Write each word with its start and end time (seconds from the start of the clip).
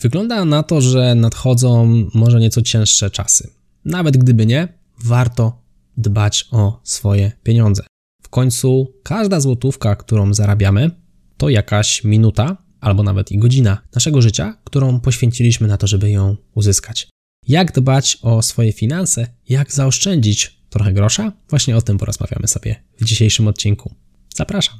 Wygląda 0.00 0.44
na 0.44 0.62
to, 0.62 0.80
że 0.80 1.14
nadchodzą 1.14 1.86
może 2.14 2.40
nieco 2.40 2.62
cięższe 2.62 3.10
czasy. 3.10 3.50
Nawet 3.84 4.16
gdyby 4.16 4.46
nie, 4.46 4.68
warto 5.04 5.62
dbać 5.96 6.48
o 6.50 6.80
swoje 6.84 7.32
pieniądze. 7.42 7.82
W 8.22 8.28
końcu 8.28 8.92
każda 9.02 9.40
złotówka, 9.40 9.96
którą 9.96 10.34
zarabiamy, 10.34 10.90
to 11.36 11.48
jakaś 11.48 12.04
minuta 12.04 12.56
albo 12.80 13.02
nawet 13.02 13.32
i 13.32 13.38
godzina 13.38 13.78
naszego 13.94 14.22
życia, 14.22 14.54
którą 14.64 15.00
poświęciliśmy 15.00 15.68
na 15.68 15.76
to, 15.76 15.86
żeby 15.86 16.10
ją 16.10 16.36
uzyskać. 16.54 17.08
Jak 17.48 17.72
dbać 17.72 18.18
o 18.22 18.42
swoje 18.42 18.72
finanse, 18.72 19.26
jak 19.48 19.72
zaoszczędzić 19.72 20.60
trochę 20.70 20.92
grosza? 20.92 21.32
Właśnie 21.50 21.76
o 21.76 21.82
tym 21.82 21.98
porozmawiamy 21.98 22.48
sobie 22.48 22.76
w 23.00 23.04
dzisiejszym 23.04 23.48
odcinku. 23.48 23.94
Zapraszam. 24.34 24.78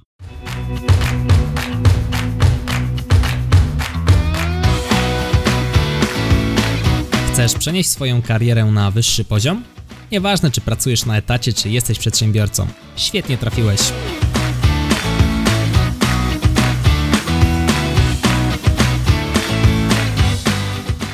Chcesz 7.36 7.54
przenieść 7.54 7.90
swoją 7.90 8.22
karierę 8.22 8.64
na 8.64 8.90
wyższy 8.90 9.24
poziom? 9.24 9.64
Nieważne, 10.12 10.50
czy 10.50 10.60
pracujesz 10.60 11.06
na 11.06 11.16
etacie, 11.16 11.52
czy 11.52 11.70
jesteś 11.70 11.98
przedsiębiorcą. 11.98 12.66
Świetnie 12.96 13.38
trafiłeś. 13.38 13.80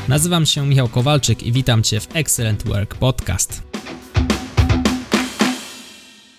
Nazywam 0.08 0.46
się 0.46 0.66
Michał 0.66 0.88
Kowalczyk 0.88 1.42
i 1.42 1.52
witam 1.52 1.82
Cię 1.82 2.00
w 2.00 2.16
Excellent 2.16 2.66
Work 2.66 2.94
Podcast. 2.94 3.62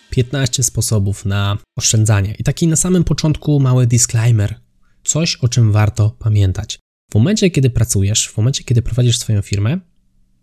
15 0.09 0.63
sposobów 0.63 1.25
na 1.25 1.57
oszczędzanie. 1.77 2.35
I 2.39 2.43
taki 2.43 2.67
na 2.67 2.75
samym 2.75 3.03
początku 3.03 3.59
mały 3.59 3.87
disclaimer. 3.87 4.59
Coś, 5.03 5.35
o 5.35 5.47
czym 5.47 5.71
warto 5.71 6.15
pamiętać. 6.19 6.82
W 7.13 7.15
momencie, 7.15 7.49
kiedy 7.49 7.69
pracujesz, 7.69 8.27
w 8.27 8.37
momencie, 8.37 8.63
kiedy 8.63 8.81
prowadzisz 8.81 9.19
swoją 9.19 9.41
firmę, 9.41 9.79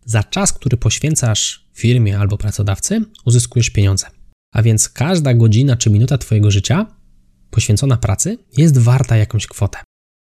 za 0.05 0.25
czas, 0.25 0.53
który 0.53 0.77
poświęcasz 0.77 1.69
firmie 1.75 2.19
albo 2.19 2.39
pracodawcy, 2.39 3.01
uzyskujesz 3.25 3.71
pieniądze. 3.71 4.07
A 4.55 4.63
więc 4.63 4.89
każda 4.89 5.35
godzina 5.35 5.77
czy 5.77 5.91
minuta 5.91 6.19
Twojego 6.19 6.51
życia 6.51 6.87
poświęcona 7.51 7.97
pracy 7.97 8.39
jest 8.57 8.79
warta 8.79 9.17
jakąś 9.17 9.47
kwotę. 9.47 9.79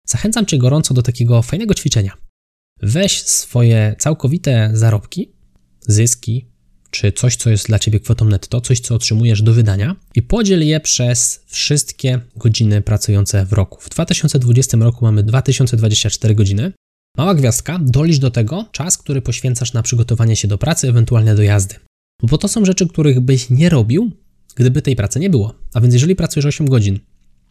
Zachęcam 0.07 0.47
Cię 0.47 0.59
gorąco 0.59 0.95
do 0.95 1.03
takiego 1.03 1.43
fajnego 1.43 1.75
ćwiczenia. 1.75 2.17
Weź 2.83 3.23
swoje 3.23 3.97
całkowite 3.99 4.71
zarobki, 4.73 5.33
zyski, 5.81 6.49
czy 6.95 7.13
coś, 7.13 7.37
co 7.37 7.51
jest 7.51 7.67
dla 7.67 7.79
Ciebie 7.79 8.01
kwotą 8.01 8.25
netto, 8.25 8.61
coś, 8.61 8.81
co 8.81 8.95
otrzymujesz 8.95 9.43
do 9.43 9.53
wydania 9.53 9.97
i 10.15 10.23
podziel 10.23 10.67
je 10.67 10.81
przez 10.81 11.45
wszystkie 11.47 12.21
godziny 12.37 12.83
pracujące 12.83 13.45
w 13.45 13.53
roku. 13.53 13.79
W 13.81 13.89
2020 13.89 14.77
roku 14.77 15.05
mamy 15.05 15.23
2024 15.23 16.35
godziny. 16.35 16.73
Mała 17.17 17.35
gwiazdka, 17.35 17.79
dolicz 17.83 18.19
do 18.19 18.31
tego 18.31 18.69
czas, 18.73 18.99
który 18.99 19.23
poświęcasz 19.23 19.73
na 19.73 19.83
przygotowanie 19.83 20.37
się 20.37 20.49
do 20.49 20.59
pracy, 20.59 20.89
ewentualnie 20.89 21.35
do 21.35 21.43
jazdy. 21.43 21.75
Bo 22.23 22.39
to 22.39 22.49
są 22.49 22.65
rzeczy, 22.65 22.89
których 22.89 23.21
byś 23.21 23.51
nie 23.51 23.69
robił, 23.69 24.11
gdyby 24.57 24.83
tej 24.83 24.97
pracy 24.97 25.21
nie 25.21 25.31
było. 25.31 25.55
A 25.75 25.81
więc 25.81 25.95
jeżeli 25.95 26.17
pracujesz 26.17 26.47
8 26.47 26.69
godzin, 26.69 26.99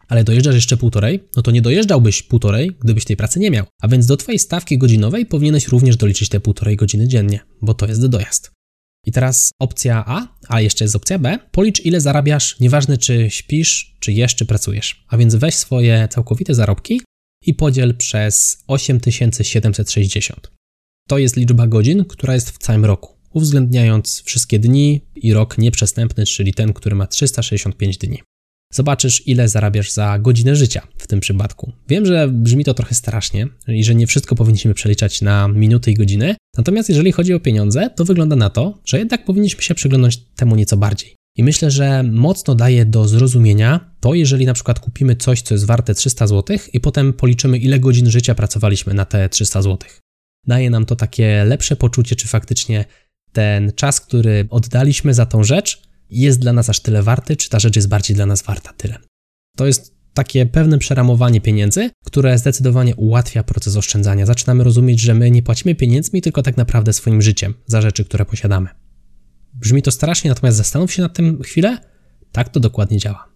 ale 0.08 0.24
dojeżdżasz 0.24 0.54
jeszcze 0.54 0.76
półtorej, 0.76 1.24
no 1.36 1.42
to 1.42 1.50
nie 1.50 1.62
dojeżdżałbyś 1.62 2.22
półtorej, 2.22 2.72
gdybyś 2.80 3.04
tej 3.04 3.16
pracy 3.16 3.40
nie 3.40 3.50
miał. 3.50 3.66
A 3.82 3.88
więc 3.88 4.06
do 4.06 4.16
Twojej 4.16 4.38
stawki 4.38 4.78
godzinowej 4.78 5.26
powinieneś 5.26 5.68
również 5.68 5.96
doliczyć 5.96 6.28
te 6.28 6.40
półtorej 6.40 6.76
godziny 6.76 7.08
dziennie, 7.08 7.40
bo 7.62 7.74
to 7.74 7.86
jest 7.86 8.06
dojazd. 8.06 8.53
I 9.06 9.12
teraz 9.12 9.50
opcja 9.58 10.04
A, 10.06 10.28
a 10.48 10.60
jeszcze 10.60 10.84
jest 10.84 10.96
opcja 10.96 11.18
B. 11.18 11.38
Policz 11.50 11.80
ile 11.80 12.00
zarabiasz, 12.00 12.60
nieważne 12.60 12.98
czy 12.98 13.30
śpisz, 13.30 13.96
czy 14.00 14.12
jeszcze 14.12 14.44
pracujesz. 14.44 15.04
A 15.08 15.16
więc 15.16 15.34
weź 15.34 15.54
swoje 15.54 16.08
całkowite 16.10 16.54
zarobki 16.54 17.00
i 17.46 17.54
podziel 17.54 17.96
przez 17.96 18.64
8760. 18.66 20.50
To 21.08 21.18
jest 21.18 21.36
liczba 21.36 21.66
godzin, 21.66 22.04
która 22.04 22.34
jest 22.34 22.50
w 22.50 22.58
całym 22.58 22.84
roku, 22.84 23.14
uwzględniając 23.32 24.22
wszystkie 24.22 24.58
dni 24.58 25.00
i 25.14 25.32
rok 25.32 25.58
nieprzestępny, 25.58 26.26
czyli 26.26 26.54
ten, 26.54 26.72
który 26.72 26.96
ma 26.96 27.06
365 27.06 27.98
dni 27.98 28.22
zobaczysz, 28.74 29.26
ile 29.26 29.48
zarabiasz 29.48 29.92
za 29.92 30.18
godzinę 30.18 30.56
życia 30.56 30.86
w 30.98 31.06
tym 31.06 31.20
przypadku. 31.20 31.72
Wiem, 31.88 32.06
że 32.06 32.28
brzmi 32.28 32.64
to 32.64 32.74
trochę 32.74 32.94
strasznie 32.94 33.46
i 33.68 33.84
że 33.84 33.94
nie 33.94 34.06
wszystko 34.06 34.34
powinniśmy 34.34 34.74
przeliczać 34.74 35.22
na 35.22 35.48
minuty 35.48 35.90
i 35.90 35.94
godziny, 35.94 36.36
natomiast 36.58 36.88
jeżeli 36.88 37.12
chodzi 37.12 37.34
o 37.34 37.40
pieniądze, 37.40 37.90
to 37.96 38.04
wygląda 38.04 38.36
na 38.36 38.50
to, 38.50 38.78
że 38.84 38.98
jednak 38.98 39.24
powinniśmy 39.24 39.62
się 39.62 39.74
przyglądać 39.74 40.16
temu 40.16 40.56
nieco 40.56 40.76
bardziej. 40.76 41.16
I 41.36 41.44
myślę, 41.44 41.70
że 41.70 42.02
mocno 42.02 42.54
daje 42.54 42.84
do 42.84 43.08
zrozumienia 43.08 43.90
to, 44.00 44.14
jeżeli 44.14 44.46
na 44.46 44.54
przykład 44.54 44.80
kupimy 44.80 45.16
coś, 45.16 45.42
co 45.42 45.54
jest 45.54 45.66
warte 45.66 45.94
300 45.94 46.26
zł 46.26 46.56
i 46.72 46.80
potem 46.80 47.12
policzymy, 47.12 47.58
ile 47.58 47.78
godzin 47.78 48.10
życia 48.10 48.34
pracowaliśmy 48.34 48.94
na 48.94 49.04
te 49.04 49.28
300 49.28 49.62
zł. 49.62 49.78
Daje 50.46 50.70
nam 50.70 50.84
to 50.86 50.96
takie 50.96 51.44
lepsze 51.44 51.76
poczucie, 51.76 52.16
czy 52.16 52.28
faktycznie 52.28 52.84
ten 53.32 53.72
czas, 53.72 54.00
który 54.00 54.46
oddaliśmy 54.50 55.14
za 55.14 55.26
tą 55.26 55.44
rzecz, 55.44 55.82
jest 56.10 56.40
dla 56.40 56.52
nas 56.52 56.70
aż 56.70 56.80
tyle 56.80 57.02
warty, 57.02 57.36
czy 57.36 57.50
ta 57.50 57.58
rzecz 57.58 57.76
jest 57.76 57.88
bardziej 57.88 58.16
dla 58.16 58.26
nas 58.26 58.42
warta 58.42 58.72
tyle. 58.72 58.98
To 59.56 59.66
jest 59.66 59.94
takie 60.14 60.46
pewne 60.46 60.78
przeramowanie 60.78 61.40
pieniędzy, 61.40 61.90
które 62.04 62.38
zdecydowanie 62.38 62.96
ułatwia 62.96 63.42
proces 63.42 63.76
oszczędzania. 63.76 64.26
Zaczynamy 64.26 64.64
rozumieć, 64.64 65.00
że 65.00 65.14
my 65.14 65.30
nie 65.30 65.42
płacimy 65.42 65.74
pieniędzmi, 65.74 66.22
tylko 66.22 66.42
tak 66.42 66.56
naprawdę 66.56 66.92
swoim 66.92 67.22
życiem 67.22 67.54
za 67.66 67.82
rzeczy, 67.82 68.04
które 68.04 68.24
posiadamy. 68.24 68.68
Brzmi 69.54 69.82
to 69.82 69.90
strasznie, 69.90 70.30
natomiast 70.30 70.56
zastanów 70.56 70.92
się 70.92 71.02
nad 71.02 71.14
tym 71.14 71.42
chwilę. 71.42 71.78
Tak 72.32 72.48
to 72.48 72.60
dokładnie 72.60 72.98
działa. 72.98 73.34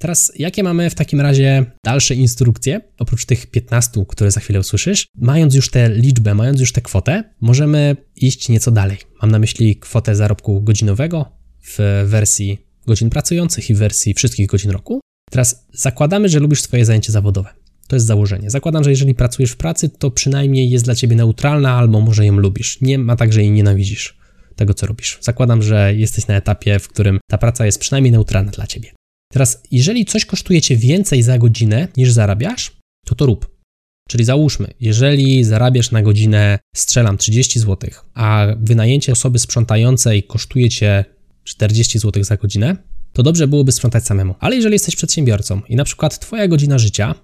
Teraz, 0.00 0.32
jakie 0.36 0.62
mamy 0.62 0.90
w 0.90 0.94
takim 0.94 1.20
razie 1.20 1.66
dalsze 1.84 2.14
instrukcje, 2.14 2.80
oprócz 2.98 3.26
tych 3.26 3.46
15, 3.46 4.04
które 4.08 4.30
za 4.30 4.40
chwilę 4.40 4.60
usłyszysz? 4.60 5.06
Mając 5.14 5.54
już 5.54 5.70
tę 5.70 5.88
liczbę, 5.88 6.34
mając 6.34 6.60
już 6.60 6.72
tę 6.72 6.80
kwotę, 6.80 7.34
możemy 7.40 7.96
iść 8.16 8.48
nieco 8.48 8.70
dalej. 8.70 8.98
Mam 9.22 9.30
na 9.30 9.38
myśli 9.38 9.76
kwotę 9.76 10.16
zarobku 10.16 10.62
godzinowego, 10.62 11.39
w 11.62 12.04
wersji 12.06 12.58
godzin 12.86 13.10
pracujących 13.10 13.70
i 13.70 13.74
w 13.74 13.78
wersji 13.78 14.14
wszystkich 14.14 14.46
godzin 14.46 14.70
roku. 14.70 15.00
Teraz 15.30 15.66
zakładamy, 15.72 16.28
że 16.28 16.40
lubisz 16.40 16.62
swoje 16.62 16.84
zajęcie 16.84 17.12
zawodowe. 17.12 17.50
To 17.88 17.96
jest 17.96 18.06
założenie. 18.06 18.50
Zakładam, 18.50 18.84
że 18.84 18.90
jeżeli 18.90 19.14
pracujesz 19.14 19.50
w 19.50 19.56
pracy, 19.56 19.88
to 19.88 20.10
przynajmniej 20.10 20.70
jest 20.70 20.84
dla 20.84 20.94
ciebie 20.94 21.16
neutralna, 21.16 21.72
albo 21.72 22.00
może 22.00 22.26
ją 22.26 22.36
lubisz. 22.36 22.80
Nie 22.80 22.98
ma 22.98 23.16
tak, 23.16 23.32
że 23.32 23.42
jej 23.42 23.50
nienawidzisz 23.50 24.18
tego, 24.56 24.74
co 24.74 24.86
robisz. 24.86 25.18
Zakładam, 25.20 25.62
że 25.62 25.94
jesteś 25.94 26.26
na 26.26 26.36
etapie, 26.36 26.78
w 26.78 26.88
którym 26.88 27.18
ta 27.30 27.38
praca 27.38 27.66
jest 27.66 27.78
przynajmniej 27.78 28.12
neutralna 28.12 28.50
dla 28.50 28.66
ciebie. 28.66 28.92
Teraz, 29.32 29.62
jeżeli 29.70 30.04
coś 30.04 30.24
kosztuje 30.24 30.62
cię 30.62 30.76
więcej 30.76 31.22
za 31.22 31.38
godzinę 31.38 31.88
niż 31.96 32.12
zarabiasz, 32.12 32.76
to 33.06 33.14
to 33.14 33.26
rób. 33.26 33.60
Czyli 34.08 34.24
załóżmy, 34.24 34.74
jeżeli 34.80 35.44
zarabiasz 35.44 35.90
na 35.90 36.02
godzinę, 36.02 36.58
strzelam 36.76 37.18
30 37.18 37.60
zł, 37.60 37.90
a 38.14 38.46
wynajęcie 38.60 39.12
osoby 39.12 39.38
sprzątającej 39.38 40.22
kosztuje 40.22 40.68
cię 40.68 41.04
40 41.50 41.98
zł 41.98 42.24
za 42.24 42.36
godzinę, 42.36 42.76
to 43.12 43.22
dobrze 43.22 43.48
byłoby 43.48 43.72
sprzątać 43.72 44.06
samemu. 44.06 44.34
Ale 44.40 44.56
jeżeli 44.56 44.72
jesteś 44.72 44.96
przedsiębiorcą 44.96 45.60
i 45.68 45.76
na 45.76 45.84
przykład 45.84 46.18
Twoja 46.18 46.48
godzina 46.48 46.78
życia 46.78 47.14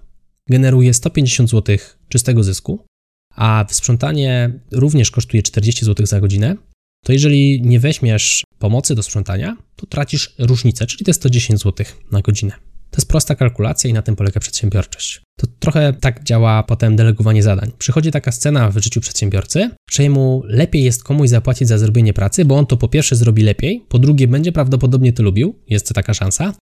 generuje 0.49 0.93
150 0.93 1.49
zł 1.49 1.77
czystego 2.09 2.43
zysku, 2.43 2.85
a 3.35 3.65
sprzątanie 3.69 4.59
również 4.71 5.11
kosztuje 5.11 5.43
40 5.43 5.85
zł 5.85 6.05
za 6.05 6.21
godzinę, 6.21 6.55
to 7.05 7.13
jeżeli 7.13 7.61
nie 7.61 7.79
weźmiesz 7.79 8.43
pomocy 8.59 8.95
do 8.95 9.03
sprzątania, 9.03 9.57
to 9.75 9.85
tracisz 9.85 10.35
różnicę, 10.39 10.87
czyli 10.87 11.05
te 11.05 11.13
110 11.13 11.59
zł 11.61 11.85
na 12.11 12.21
godzinę. 12.21 12.66
To 12.91 12.97
jest 12.97 13.09
prosta 13.09 13.35
kalkulacja 13.35 13.89
i 13.89 13.93
na 13.93 14.01
tym 14.01 14.15
polega 14.15 14.39
przedsiębiorczość. 14.39 15.21
To 15.39 15.47
trochę 15.59 15.93
tak 15.93 16.23
działa 16.23 16.63
potem 16.63 16.95
delegowanie 16.95 17.43
zadań. 17.43 17.71
Przychodzi 17.77 18.11
taka 18.11 18.31
scena 18.31 18.71
w 18.71 18.77
życiu 18.77 19.01
przedsiębiorcy, 19.01 19.69
że 19.91 20.09
mu 20.09 20.43
lepiej 20.45 20.83
jest 20.83 21.03
komuś 21.03 21.29
zapłacić 21.29 21.67
za 21.67 21.77
zrobienie 21.77 22.13
pracy, 22.13 22.45
bo 22.45 22.57
on 22.57 22.65
to 22.65 22.77
po 22.77 22.87
pierwsze 22.87 23.15
zrobi 23.15 23.43
lepiej, 23.43 23.85
po 23.89 23.99
drugie 23.99 24.27
będzie 24.27 24.51
prawdopodobnie 24.51 25.13
to 25.13 25.23
lubił, 25.23 25.59
jest 25.67 25.93
taka 25.93 26.13
szansa, 26.13 26.53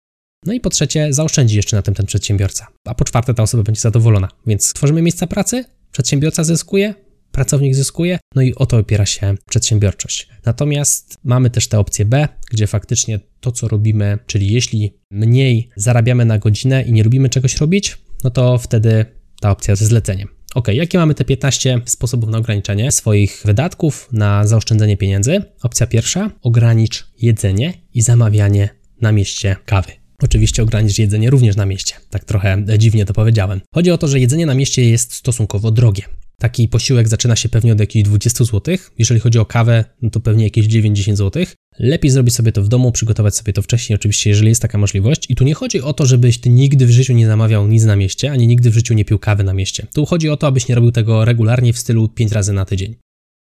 no 0.46 0.52
i 0.52 0.60
po 0.60 0.70
trzecie 0.70 1.12
zaoszczędzi 1.12 1.56
jeszcze 1.56 1.76
na 1.76 1.82
tym 1.82 1.94
ten 1.94 2.06
przedsiębiorca, 2.06 2.66
a 2.84 2.94
po 2.94 3.04
czwarte 3.04 3.34
ta 3.34 3.42
osoba 3.42 3.62
będzie 3.62 3.80
zadowolona. 3.80 4.28
Więc 4.46 4.72
tworzymy 4.72 5.02
miejsca 5.02 5.26
pracy, 5.26 5.64
przedsiębiorca 5.92 6.44
zyskuje, 6.44 6.94
pracownik 7.36 7.74
zyskuje, 7.74 8.18
no 8.34 8.42
i 8.42 8.54
o 8.54 8.66
to 8.66 8.76
opiera 8.76 9.06
się 9.06 9.34
przedsiębiorczość. 9.48 10.28
Natomiast 10.44 11.18
mamy 11.24 11.50
też 11.50 11.68
tę 11.68 11.78
opcję 11.78 12.04
B, 12.04 12.28
gdzie 12.50 12.66
faktycznie 12.66 13.20
to, 13.40 13.52
co 13.52 13.68
robimy, 13.68 14.18
czyli 14.26 14.52
jeśli 14.52 14.92
mniej 15.10 15.70
zarabiamy 15.76 16.24
na 16.24 16.38
godzinę 16.38 16.82
i 16.82 16.92
nie 16.92 17.02
lubimy 17.02 17.28
czegoś 17.28 17.56
robić, 17.56 17.98
no 18.24 18.30
to 18.30 18.58
wtedy 18.58 19.04
ta 19.40 19.50
opcja 19.50 19.76
ze 19.76 19.86
zleceniem. 19.86 20.28
Ok, 20.54 20.68
jakie 20.68 20.98
mamy 20.98 21.14
te 21.14 21.24
15 21.24 21.80
sposobów 21.84 22.30
na 22.30 22.38
ograniczenie 22.38 22.92
swoich 22.92 23.42
wydatków, 23.44 24.08
na 24.12 24.46
zaoszczędzenie 24.46 24.96
pieniędzy? 24.96 25.42
Opcja 25.62 25.86
pierwsza: 25.86 26.30
ogranicz 26.42 27.06
jedzenie 27.22 27.72
i 27.94 28.02
zamawianie 28.02 28.68
na 29.00 29.12
mieście 29.12 29.56
kawy. 29.64 29.92
Oczywiście 30.22 30.62
ogranicz 30.62 30.98
jedzenie 30.98 31.30
również 31.30 31.56
na 31.56 31.66
mieście. 31.66 31.94
Tak 32.10 32.24
trochę 32.24 32.64
dziwnie 32.78 33.04
to 33.04 33.14
powiedziałem. 33.14 33.60
Chodzi 33.74 33.90
o 33.90 33.98
to, 33.98 34.08
że 34.08 34.20
jedzenie 34.20 34.46
na 34.46 34.54
mieście 34.54 34.90
jest 34.90 35.12
stosunkowo 35.12 35.70
drogie. 35.70 36.02
Taki 36.40 36.68
posiłek 36.68 37.08
zaczyna 37.08 37.36
się 37.36 37.48
pewnie 37.48 37.72
od 37.72 37.80
jakichś 37.80 38.08
20 38.08 38.44
zł. 38.44 38.76
Jeżeli 38.98 39.20
chodzi 39.20 39.38
o 39.38 39.46
kawę, 39.46 39.84
no 40.02 40.10
to 40.10 40.20
pewnie 40.20 40.44
jakieś 40.44 40.66
9-10 40.66 41.16
zł. 41.16 41.44
Lepiej 41.78 42.10
zrobić 42.10 42.34
sobie 42.34 42.52
to 42.52 42.62
w 42.62 42.68
domu, 42.68 42.92
przygotować 42.92 43.36
sobie 43.36 43.52
to 43.52 43.62
wcześniej, 43.62 43.94
oczywiście, 43.94 44.30
jeżeli 44.30 44.48
jest 44.48 44.62
taka 44.62 44.78
możliwość. 44.78 45.30
I 45.30 45.34
tu 45.34 45.44
nie 45.44 45.54
chodzi 45.54 45.80
o 45.80 45.92
to, 45.92 46.06
żebyś 46.06 46.38
ty 46.38 46.50
nigdy 46.50 46.86
w 46.86 46.90
życiu 46.90 47.12
nie 47.12 47.26
zamawiał 47.26 47.68
nic 47.68 47.84
na 47.84 47.96
mieście, 47.96 48.32
ani 48.32 48.46
nigdy 48.46 48.70
w 48.70 48.74
życiu 48.74 48.94
nie 48.94 49.04
pił 49.04 49.18
kawy 49.18 49.44
na 49.44 49.54
mieście. 49.54 49.86
Tu 49.94 50.06
chodzi 50.06 50.28
o 50.28 50.36
to, 50.36 50.46
abyś 50.46 50.68
nie 50.68 50.74
robił 50.74 50.92
tego 50.92 51.24
regularnie 51.24 51.72
w 51.72 51.78
stylu 51.78 52.08
5 52.08 52.32
razy 52.32 52.52
na 52.52 52.64
tydzień. 52.64 52.96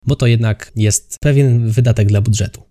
Bo 0.05 0.15
to 0.15 0.27
jednak 0.27 0.71
jest 0.75 1.17
pewien 1.21 1.69
wydatek 1.69 2.07
dla 2.07 2.21
budżetu. 2.21 2.61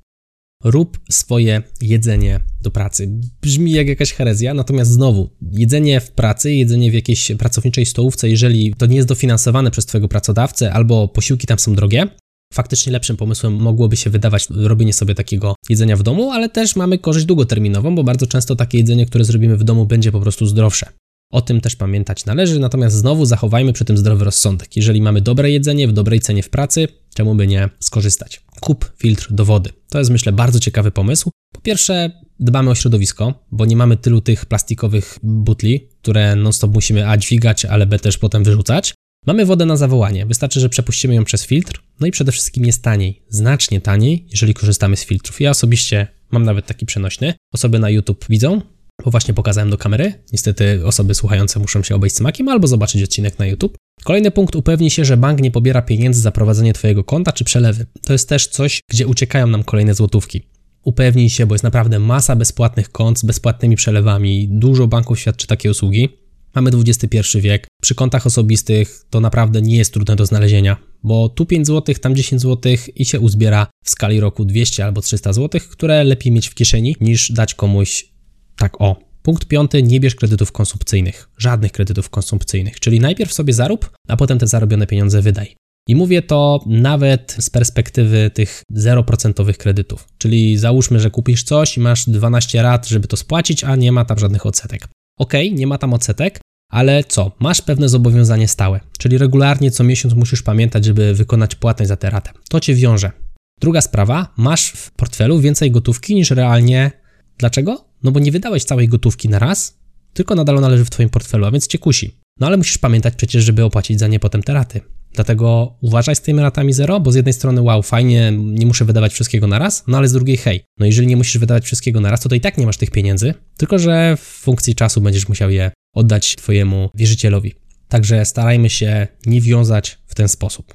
Rób 0.64 1.00
swoje 1.11 1.62
jedzenie 1.81 2.41
do 2.62 2.70
pracy. 2.70 3.08
Brzmi 3.43 3.73
jak 3.73 3.88
jakaś 3.88 4.12
herezja, 4.12 4.55
natomiast 4.55 4.91
znowu, 4.91 5.31
jedzenie 5.53 6.00
w 6.00 6.11
pracy, 6.11 6.53
jedzenie 6.53 6.91
w 6.91 6.94
jakiejś 6.94 7.32
pracowniczej 7.38 7.87
stołówce, 7.87 8.29
jeżeli 8.29 8.75
to 8.75 8.87
nie 8.87 8.97
jest 8.97 9.08
dofinansowane 9.08 9.70
przez 9.70 9.87
Twojego 9.87 10.08
pracodawcę 10.08 10.73
albo 10.73 11.08
posiłki 11.08 11.47
tam 11.47 11.58
są 11.58 11.75
drogie, 11.75 12.08
faktycznie 12.55 12.93
lepszym 12.93 13.17
pomysłem 13.17 13.53
mogłoby 13.53 13.97
się 13.97 14.11
wydawać 14.11 14.47
robienie 14.50 14.93
sobie 14.93 15.14
takiego 15.14 15.55
jedzenia 15.69 15.97
w 15.97 16.03
domu, 16.03 16.31
ale 16.31 16.49
też 16.49 16.76
mamy 16.76 16.99
korzyść 16.99 17.26
długoterminową, 17.26 17.94
bo 17.94 18.05
bardzo 18.05 18.26
często 18.26 18.56
takie 18.56 18.79
jedzenie, 18.79 19.06
które 19.06 19.25
zrobimy 19.25 19.56
w 19.56 19.64
domu, 19.64 19.87
będzie 19.87 20.12
po 20.12 20.20
prostu 20.20 20.47
zdrowsze. 20.47 20.87
O 21.32 21.41
tym 21.41 21.61
też 21.61 21.76
pamiętać 21.76 22.25
należy, 22.25 22.59
natomiast 22.59 22.97
znowu 22.97 23.25
zachowajmy 23.25 23.73
przy 23.73 23.85
tym 23.85 23.97
zdrowy 23.97 24.25
rozsądek. 24.25 24.76
Jeżeli 24.76 25.02
mamy 25.02 25.20
dobre 25.20 25.50
jedzenie 25.50 25.88
w 25.88 25.93
dobrej 25.93 26.20
cenie 26.20 26.43
w 26.43 26.50
pracy, 26.50 26.88
czemu 27.16 27.34
by 27.34 27.46
nie 27.46 27.68
skorzystać? 27.80 28.42
Kup 28.60 28.92
filtr 28.96 29.28
do 29.30 29.44
wody. 29.44 29.70
To 29.88 29.98
jest 29.98 30.10
myślę 30.10 30.32
bardzo 30.32 30.60
ciekawy 30.60 30.90
pomysł. 30.90 31.30
Po 31.52 31.60
pierwsze, 31.60 32.10
dbamy 32.40 32.70
o 32.70 32.74
środowisko, 32.74 33.46
bo 33.52 33.66
nie 33.66 33.76
mamy 33.76 33.96
tylu 33.96 34.20
tych 34.20 34.46
plastikowych 34.46 35.18
butli, 35.22 35.88
które 36.02 36.36
non-stop 36.36 36.74
musimy 36.74 37.08
A 37.08 37.16
dźwigać, 37.16 37.64
ale 37.64 37.86
B 37.86 37.98
też 37.98 38.18
potem 38.18 38.44
wyrzucać. 38.44 38.94
Mamy 39.26 39.46
wodę 39.46 39.66
na 39.66 39.76
zawołanie, 39.76 40.26
wystarczy, 40.26 40.60
że 40.60 40.68
przepuścimy 40.68 41.14
ją 41.14 41.24
przez 41.24 41.46
filtr, 41.46 41.82
no 42.00 42.06
i 42.06 42.10
przede 42.10 42.32
wszystkim 42.32 42.64
jest 42.64 42.82
taniej, 42.82 43.22
znacznie 43.28 43.80
taniej, 43.80 44.26
jeżeli 44.30 44.54
korzystamy 44.54 44.96
z 44.96 45.04
filtrów. 45.04 45.40
Ja 45.40 45.50
osobiście 45.50 46.06
mam 46.30 46.42
nawet 46.42 46.66
taki 46.66 46.86
przenośny. 46.86 47.34
Osoby 47.52 47.78
na 47.78 47.90
YouTube 47.90 48.24
widzą, 48.28 48.60
bo 49.04 49.10
właśnie 49.10 49.34
pokazałem 49.34 49.70
do 49.70 49.78
kamery. 49.78 50.12
Niestety 50.32 50.87
osoby 50.87 51.14
słuchające 51.14 51.60
muszą 51.60 51.82
się 51.82 51.94
obejść 51.94 52.16
smakiem 52.16 52.48
albo 52.48 52.66
zobaczyć 52.66 53.02
odcinek 53.02 53.38
na 53.38 53.46
YouTube. 53.46 53.76
Kolejny 54.04 54.31
punkt, 54.31 54.56
upewnij 54.56 54.90
się, 54.90 55.04
że 55.04 55.16
bank 55.16 55.40
nie 55.40 55.50
pobiera 55.50 55.82
pieniędzy 55.82 56.20
za 56.20 56.31
prowadzenie 56.31 56.72
Twojego 56.72 57.04
konta 57.04 57.32
czy 57.32 57.44
przelewy. 57.44 57.87
To 58.02 58.12
jest 58.12 58.28
też 58.28 58.46
coś, 58.46 58.81
gdzie 58.90 59.06
uciekają 59.06 59.46
nam 59.46 59.64
kolejne 59.64 59.94
złotówki. 59.94 60.43
Upewnij 60.84 61.31
się, 61.31 61.46
bo 61.46 61.54
jest 61.54 61.64
naprawdę 61.64 61.98
masa 61.98 62.37
bezpłatnych 62.37 62.93
kont 62.93 63.19
z 63.19 63.25
bezpłatnymi 63.25 63.76
przelewami. 63.76 64.48
Dużo 64.50 64.87
banków 64.87 65.20
świadczy 65.20 65.46
takie 65.46 65.70
usługi. 65.70 66.08
Mamy 66.54 66.70
XXI 66.70 67.40
wiek. 67.40 67.66
Przy 67.82 67.94
kontach 67.94 68.26
osobistych 68.26 69.04
to 69.10 69.20
naprawdę 69.20 69.62
nie 69.62 69.76
jest 69.76 69.92
trudne 69.92 70.16
do 70.16 70.26
znalezienia, 70.26 70.76
bo 71.02 71.28
tu 71.28 71.46
5 71.46 71.66
zł, 71.66 71.94
tam 72.00 72.16
10 72.16 72.42
zł 72.42 72.72
i 72.94 73.04
się 73.04 73.20
uzbiera 73.20 73.66
w 73.84 73.90
skali 73.90 74.20
roku 74.20 74.44
200 74.44 74.84
albo 74.84 75.00
300 75.00 75.32
zł, 75.32 75.60
które 75.70 76.04
lepiej 76.04 76.32
mieć 76.32 76.49
w 76.49 76.54
kieszeni 76.54 76.96
niż 77.00 77.32
dać 77.32 77.54
komuś 77.54 78.15
tak 78.56 78.81
o. 78.81 78.97
Punkt 79.23 79.49
piąty, 79.49 79.82
nie 79.82 80.00
bierz 80.00 80.14
kredytów 80.14 80.53
konsumpcyjnych. 80.53 81.29
Żadnych 81.38 81.73
kredytów 81.73 82.11
konsumpcyjnych. 82.11 82.81
Czyli 82.81 83.00
najpierw 83.00 83.32
sobie 83.32 83.53
zarób, 83.53 83.91
a 84.08 84.17
potem 84.17 84.38
te 84.38 84.47
zarobione 84.47 84.87
pieniądze 84.87 85.23
wydaj. 85.23 85.56
I 85.88 85.94
mówię 85.94 86.23
to 86.23 86.61
nawet 86.67 87.37
z 87.38 87.50
perspektywy 87.50 88.31
tych 88.35 88.62
0% 88.76 89.56
kredytów. 89.56 90.08
Czyli 90.19 90.58
załóżmy, 90.58 91.00
że 91.00 91.11
kupisz 91.11 91.43
coś 91.43 91.76
i 91.76 91.81
masz 91.81 92.08
12 92.08 92.62
rat, 92.62 92.88
żeby 92.88 93.08
to 93.08 93.17
spłacić, 93.17 93.64
a 93.64 93.76
nie 93.76 93.93
ma 93.93 94.05
tam 94.05 94.19
żadnych 94.19 94.47
odsetek. 94.47 94.88
Ok, 95.19 95.32
nie 95.52 95.67
ma 95.67 95.79
tam 95.79 95.94
odsetek, 95.94 96.41
ale 96.70 97.05
co? 97.05 97.32
Masz 97.38 97.62
pewne 97.62 97.88
zobowiązanie 97.88 98.49
stałe, 98.49 98.81
czyli 98.99 99.19
regularnie 99.19 99.70
co 99.70 99.85
miesiąc 99.85 100.14
musisz 100.14 100.43
pamiętać, 100.43 100.85
żeby 100.85 101.14
wykonać 101.14 101.55
płatność 101.55 101.88
za 101.88 101.97
tę 101.97 102.11
ratę. 102.11 102.31
To 102.49 102.61
cię 102.61 102.75
wiąże. 102.75 103.12
Druga 103.61 103.81
sprawa, 103.81 104.32
masz 104.37 104.70
w 104.70 104.91
portfelu 104.91 105.41
więcej 105.41 105.70
gotówki 105.70 106.14
niż 106.14 106.31
realnie. 106.31 107.06
Dlaczego? 107.38 107.85
No 108.03 108.12
bo 108.12 108.21
nie 108.21 108.33
wydałeś 108.33 108.65
całej 108.65 108.88
gotówki 108.88 109.29
na 109.29 109.38
raz, 109.38 109.79
tylko 110.12 110.35
nadal 110.35 110.61
należy 110.61 110.85
w 110.85 110.91
Twoim 110.91 111.09
portfelu, 111.09 111.44
a 111.47 111.50
więc 111.50 111.67
Cię 111.67 111.79
kusi. 111.79 112.17
No 112.41 112.47
ale 112.47 112.56
musisz 112.56 112.79
pamiętać 112.79 113.15
przecież, 113.15 113.44
żeby 113.44 113.65
opłacić 113.65 113.99
za 113.99 114.06
nie 114.06 114.21
potem 114.21 114.43
te 114.43 114.53
raty. 114.53 114.81
Dlatego 115.12 115.77
uważaj 115.81 116.17
z 116.17 116.21
tymi 116.21 116.41
ratami 116.41 116.73
zero, 116.73 117.00
bo 117.00 117.12
z 117.12 117.15
jednej 117.15 117.33
strony 117.33 117.62
wow, 117.62 117.83
fajnie, 117.83 118.33
nie 118.33 118.67
muszę 118.67 118.85
wydawać 118.85 119.12
wszystkiego 119.12 119.47
na 119.47 119.59
raz, 119.59 119.85
no 119.87 119.99
ale 119.99 120.09
z 120.09 120.12
drugiej 120.12 120.37
hej, 120.37 120.65
no 120.79 120.87
jeżeli 120.87 121.06
nie 121.06 121.17
musisz 121.17 121.38
wydawać 121.38 121.65
wszystkiego 121.65 122.00
na 122.00 122.11
raz, 122.11 122.21
to, 122.21 122.29
to 122.29 122.35
i 122.35 122.41
tak 122.41 122.59
nie 122.59 122.67
masz 122.67 122.77
tych 122.77 122.91
pieniędzy, 122.91 123.35
tylko 123.56 123.79
że 123.79 124.17
w 124.17 124.21
funkcji 124.21 124.75
czasu 124.75 125.00
będziesz 125.00 125.29
musiał 125.29 125.50
je 125.50 125.71
oddać 125.94 126.37
Twojemu 126.37 126.91
wierzycielowi. 126.94 127.55
Także 127.88 128.25
starajmy 128.25 128.71
się 128.71 129.06
nie 129.27 129.41
wiązać 129.41 129.99
w 130.06 130.15
ten 130.15 130.29
sposób. 130.29 130.75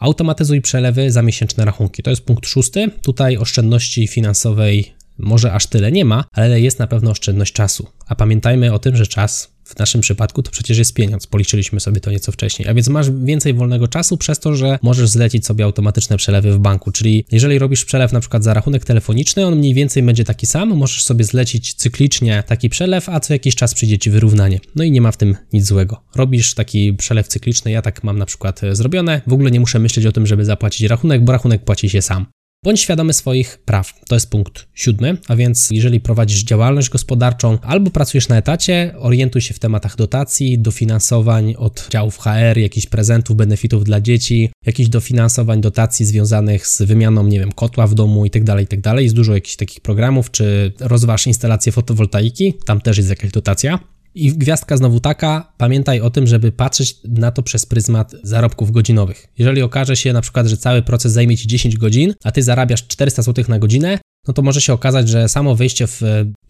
Automatyzuj 0.00 0.60
przelewy 0.60 1.10
za 1.10 1.22
miesięczne 1.22 1.64
rachunki. 1.64 2.02
To 2.02 2.10
jest 2.10 2.22
punkt 2.22 2.46
szósty. 2.46 2.90
Tutaj 3.02 3.36
oszczędności 3.36 4.08
finansowej 4.08 4.94
może 5.22 5.52
aż 5.52 5.66
tyle 5.66 5.92
nie 5.92 6.04
ma, 6.04 6.24
ale 6.32 6.60
jest 6.60 6.78
na 6.78 6.86
pewno 6.86 7.10
oszczędność 7.10 7.52
czasu. 7.52 7.88
A 8.06 8.14
pamiętajmy 8.14 8.72
o 8.72 8.78
tym, 8.78 8.96
że 8.96 9.06
czas 9.06 9.52
w 9.64 9.78
naszym 9.78 10.00
przypadku 10.00 10.42
to 10.42 10.50
przecież 10.50 10.78
jest 10.78 10.94
pieniądz. 10.94 11.26
Policzyliśmy 11.26 11.80
sobie 11.80 12.00
to 12.00 12.10
nieco 12.10 12.32
wcześniej. 12.32 12.68
A 12.68 12.74
więc 12.74 12.88
masz 12.88 13.10
więcej 13.10 13.54
wolnego 13.54 13.88
czasu 13.88 14.16
przez 14.16 14.38
to, 14.38 14.56
że 14.56 14.78
możesz 14.82 15.08
zlecić 15.08 15.46
sobie 15.46 15.64
automatyczne 15.64 16.16
przelewy 16.16 16.52
w 16.52 16.58
banku. 16.58 16.92
Czyli 16.92 17.24
jeżeli 17.32 17.58
robisz 17.58 17.84
przelew 17.84 18.12
na 18.12 18.20
przykład 18.20 18.44
za 18.44 18.54
rachunek 18.54 18.84
telefoniczny, 18.84 19.46
on 19.46 19.56
mniej 19.56 19.74
więcej 19.74 20.02
będzie 20.02 20.24
taki 20.24 20.46
sam, 20.46 20.68
możesz 20.68 21.04
sobie 21.04 21.24
zlecić 21.24 21.74
cyklicznie 21.74 22.42
taki 22.46 22.68
przelew, 22.68 23.08
a 23.08 23.20
co 23.20 23.32
jakiś 23.32 23.54
czas 23.54 23.74
przyjdzie 23.74 23.98
ci 23.98 24.10
wyrównanie. 24.10 24.60
No 24.76 24.84
i 24.84 24.90
nie 24.90 25.00
ma 25.00 25.12
w 25.12 25.16
tym 25.16 25.36
nic 25.52 25.66
złego. 25.66 26.00
Robisz 26.14 26.54
taki 26.54 26.94
przelew 26.94 27.28
cykliczny, 27.28 27.70
ja 27.70 27.82
tak 27.82 28.04
mam 28.04 28.18
na 28.18 28.26
przykład 28.26 28.64
e, 28.64 28.76
zrobione. 28.76 29.20
W 29.26 29.32
ogóle 29.32 29.50
nie 29.50 29.60
muszę 29.60 29.78
myśleć 29.78 30.06
o 30.06 30.12
tym, 30.12 30.26
żeby 30.26 30.44
zapłacić 30.44 30.82
rachunek, 30.82 31.24
bo 31.24 31.32
rachunek 31.32 31.64
płaci 31.64 31.90
się 31.90 32.02
sam. 32.02 32.26
Bądź 32.64 32.80
świadomy 32.80 33.12
swoich 33.12 33.58
praw. 33.58 33.92
To 34.08 34.16
jest 34.16 34.30
punkt 34.30 34.66
siódmy, 34.74 35.16
a 35.28 35.36
więc 35.36 35.68
jeżeli 35.70 36.00
prowadzisz 36.00 36.44
działalność 36.44 36.88
gospodarczą 36.88 37.58
albo 37.62 37.90
pracujesz 37.90 38.28
na 38.28 38.36
etacie, 38.36 38.94
orientuj 38.98 39.40
się 39.40 39.54
w 39.54 39.58
tematach 39.58 39.96
dotacji, 39.96 40.58
dofinansowań 40.58 41.54
od 41.58 41.88
działów 41.90 42.18
HR, 42.18 42.58
jakichś 42.58 42.86
prezentów, 42.86 43.36
benefitów 43.36 43.84
dla 43.84 44.00
dzieci, 44.00 44.50
jakichś 44.66 44.88
dofinansowań, 44.88 45.60
dotacji 45.60 46.06
związanych 46.06 46.66
z 46.66 46.82
wymianą, 46.82 47.26
nie 47.26 47.38
wiem, 47.38 47.52
kotła 47.52 47.86
w 47.86 47.94
domu 47.94 48.24
itd., 48.24 48.46
tak 48.46 48.60
itd. 48.60 48.82
Tak 48.82 49.00
jest 49.00 49.14
dużo 49.14 49.34
jakichś 49.34 49.56
takich 49.56 49.80
programów, 49.80 50.30
czy 50.30 50.72
rozważ 50.80 51.26
instalację 51.26 51.72
fotowoltaiki, 51.72 52.54
tam 52.66 52.80
też 52.80 52.96
jest 52.96 53.10
jakaś 53.10 53.30
dotacja. 53.30 53.78
I 54.14 54.32
gwiazdka 54.32 54.76
znowu 54.76 55.00
taka, 55.00 55.52
pamiętaj 55.58 56.00
o 56.00 56.10
tym, 56.10 56.26
żeby 56.26 56.52
patrzeć 56.52 56.96
na 57.04 57.30
to 57.30 57.42
przez 57.42 57.66
pryzmat 57.66 58.14
zarobków 58.22 58.70
godzinowych. 58.70 59.26
Jeżeli 59.38 59.62
okaże 59.62 59.96
się 59.96 60.12
na 60.12 60.20
przykład, 60.20 60.46
że 60.46 60.56
cały 60.56 60.82
proces 60.82 61.12
zajmie 61.12 61.36
Ci 61.36 61.46
10 61.46 61.76
godzin, 61.76 62.14
a 62.24 62.30
Ty 62.30 62.42
zarabiasz 62.42 62.86
400 62.86 63.22
zł 63.22 63.44
na 63.48 63.58
godzinę, 63.58 63.98
no 64.28 64.34
to 64.34 64.42
może 64.42 64.60
się 64.60 64.72
okazać, 64.72 65.08
że 65.08 65.28
samo 65.28 65.54
wejście 65.54 65.86
w 65.86 66.00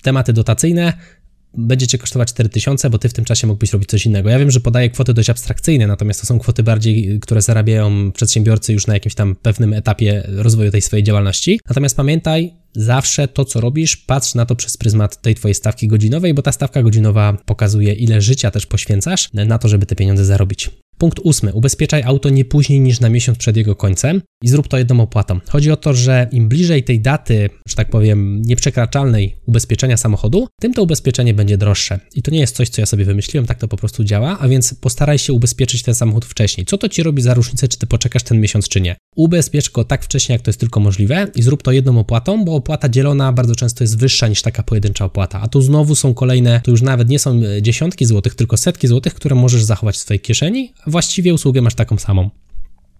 tematy 0.02 0.32
dotacyjne 0.32 0.92
będzie 1.54 1.86
cię 1.86 1.98
kosztować 1.98 2.28
4000, 2.28 2.90
bo 2.90 2.98
ty 2.98 3.08
w 3.08 3.12
tym 3.12 3.24
czasie 3.24 3.46
mógłbyś 3.46 3.72
robić 3.72 3.90
coś 3.90 4.06
innego. 4.06 4.30
Ja 4.30 4.38
wiem, 4.38 4.50
że 4.50 4.60
podaję 4.60 4.90
kwoty 4.90 5.14
dość 5.14 5.30
abstrakcyjne, 5.30 5.86
natomiast 5.86 6.20
to 6.20 6.26
są 6.26 6.38
kwoty 6.38 6.62
bardziej, 6.62 7.20
które 7.20 7.42
zarabiają 7.42 8.12
przedsiębiorcy 8.12 8.72
już 8.72 8.86
na 8.86 8.94
jakimś 8.94 9.14
tam 9.14 9.36
pewnym 9.36 9.72
etapie 9.72 10.22
rozwoju 10.28 10.70
tej 10.70 10.82
swojej 10.82 11.04
działalności. 11.04 11.60
Natomiast 11.68 11.96
pamiętaj, 11.96 12.54
zawsze 12.74 13.28
to, 13.28 13.44
co 13.44 13.60
robisz, 13.60 13.96
patrz 13.96 14.34
na 14.34 14.46
to 14.46 14.56
przez 14.56 14.76
pryzmat 14.76 15.22
tej 15.22 15.34
twojej 15.34 15.54
stawki 15.54 15.88
godzinowej, 15.88 16.34
bo 16.34 16.42
ta 16.42 16.52
stawka 16.52 16.82
godzinowa 16.82 17.36
pokazuje, 17.46 17.92
ile 17.92 18.20
życia 18.20 18.50
też 18.50 18.66
poświęcasz 18.66 19.28
na 19.32 19.58
to, 19.58 19.68
żeby 19.68 19.86
te 19.86 19.96
pieniądze 19.96 20.24
zarobić. 20.24 20.70
Punkt 21.02 21.20
ósmy. 21.22 21.52
Ubezpieczaj 21.52 22.02
auto 22.02 22.30
nie 22.30 22.44
później 22.44 22.80
niż 22.80 23.00
na 23.00 23.08
miesiąc 23.08 23.38
przed 23.38 23.56
jego 23.56 23.76
końcem 23.76 24.22
i 24.42 24.48
zrób 24.48 24.68
to 24.68 24.78
jedną 24.78 25.00
opłatą. 25.00 25.40
Chodzi 25.48 25.70
o 25.70 25.76
to, 25.76 25.94
że 25.94 26.28
im 26.32 26.48
bliżej 26.48 26.84
tej 26.84 27.00
daty, 27.00 27.50
że 27.68 27.76
tak 27.76 27.90
powiem, 27.90 28.42
nieprzekraczalnej 28.42 29.36
ubezpieczenia 29.46 29.96
samochodu, 29.96 30.48
tym 30.60 30.74
to 30.74 30.82
ubezpieczenie 30.82 31.34
będzie 31.34 31.58
droższe. 31.58 32.00
I 32.14 32.22
to 32.22 32.30
nie 32.30 32.40
jest 32.40 32.56
coś, 32.56 32.68
co 32.68 32.82
ja 32.82 32.86
sobie 32.86 33.04
wymyśliłem, 33.04 33.46
tak 33.46 33.58
to 33.58 33.68
po 33.68 33.76
prostu 33.76 34.04
działa, 34.04 34.38
a 34.38 34.48
więc 34.48 34.74
postaraj 34.74 35.18
się 35.18 35.32
ubezpieczyć 35.32 35.82
ten 35.82 35.94
samochód 35.94 36.24
wcześniej. 36.24 36.66
Co 36.66 36.78
to 36.78 36.88
ci 36.88 37.02
robi 37.02 37.22
za 37.22 37.34
różnicę, 37.34 37.68
czy 37.68 37.78
ty 37.78 37.86
poczekasz 37.86 38.22
ten 38.22 38.40
miesiąc, 38.40 38.68
czy 38.68 38.80
nie? 38.80 38.96
Ubezpiecz 39.16 39.70
go 39.70 39.84
tak 39.84 40.04
wcześnie, 40.04 40.32
jak 40.32 40.42
to 40.42 40.48
jest 40.48 40.60
tylko 40.60 40.80
możliwe 40.80 41.26
i 41.34 41.42
zrób 41.42 41.62
to 41.62 41.72
jedną 41.72 41.98
opłatą, 41.98 42.44
bo 42.44 42.54
opłata 42.54 42.88
dzielona 42.88 43.32
bardzo 43.32 43.54
często 43.54 43.84
jest 43.84 43.98
wyższa 43.98 44.28
niż 44.28 44.42
taka 44.42 44.62
pojedyncza 44.62 45.04
opłata. 45.04 45.40
A 45.40 45.48
tu 45.48 45.62
znowu 45.62 45.94
są 45.94 46.14
kolejne, 46.14 46.60
to 46.64 46.70
już 46.70 46.82
nawet 46.82 47.08
nie 47.08 47.18
są 47.18 47.40
dziesiątki 47.62 48.06
złotych, 48.06 48.34
tylko 48.34 48.56
setki 48.56 48.88
złotych, 48.88 49.14
które 49.14 49.36
możesz 49.36 49.62
zachować 49.62 49.96
w 49.96 49.98
swojej 49.98 50.20
kieszeni, 50.20 50.72
właściwie 50.92 51.34
usługę 51.34 51.62
masz 51.62 51.74
taką 51.74 51.98
samą. 51.98 52.30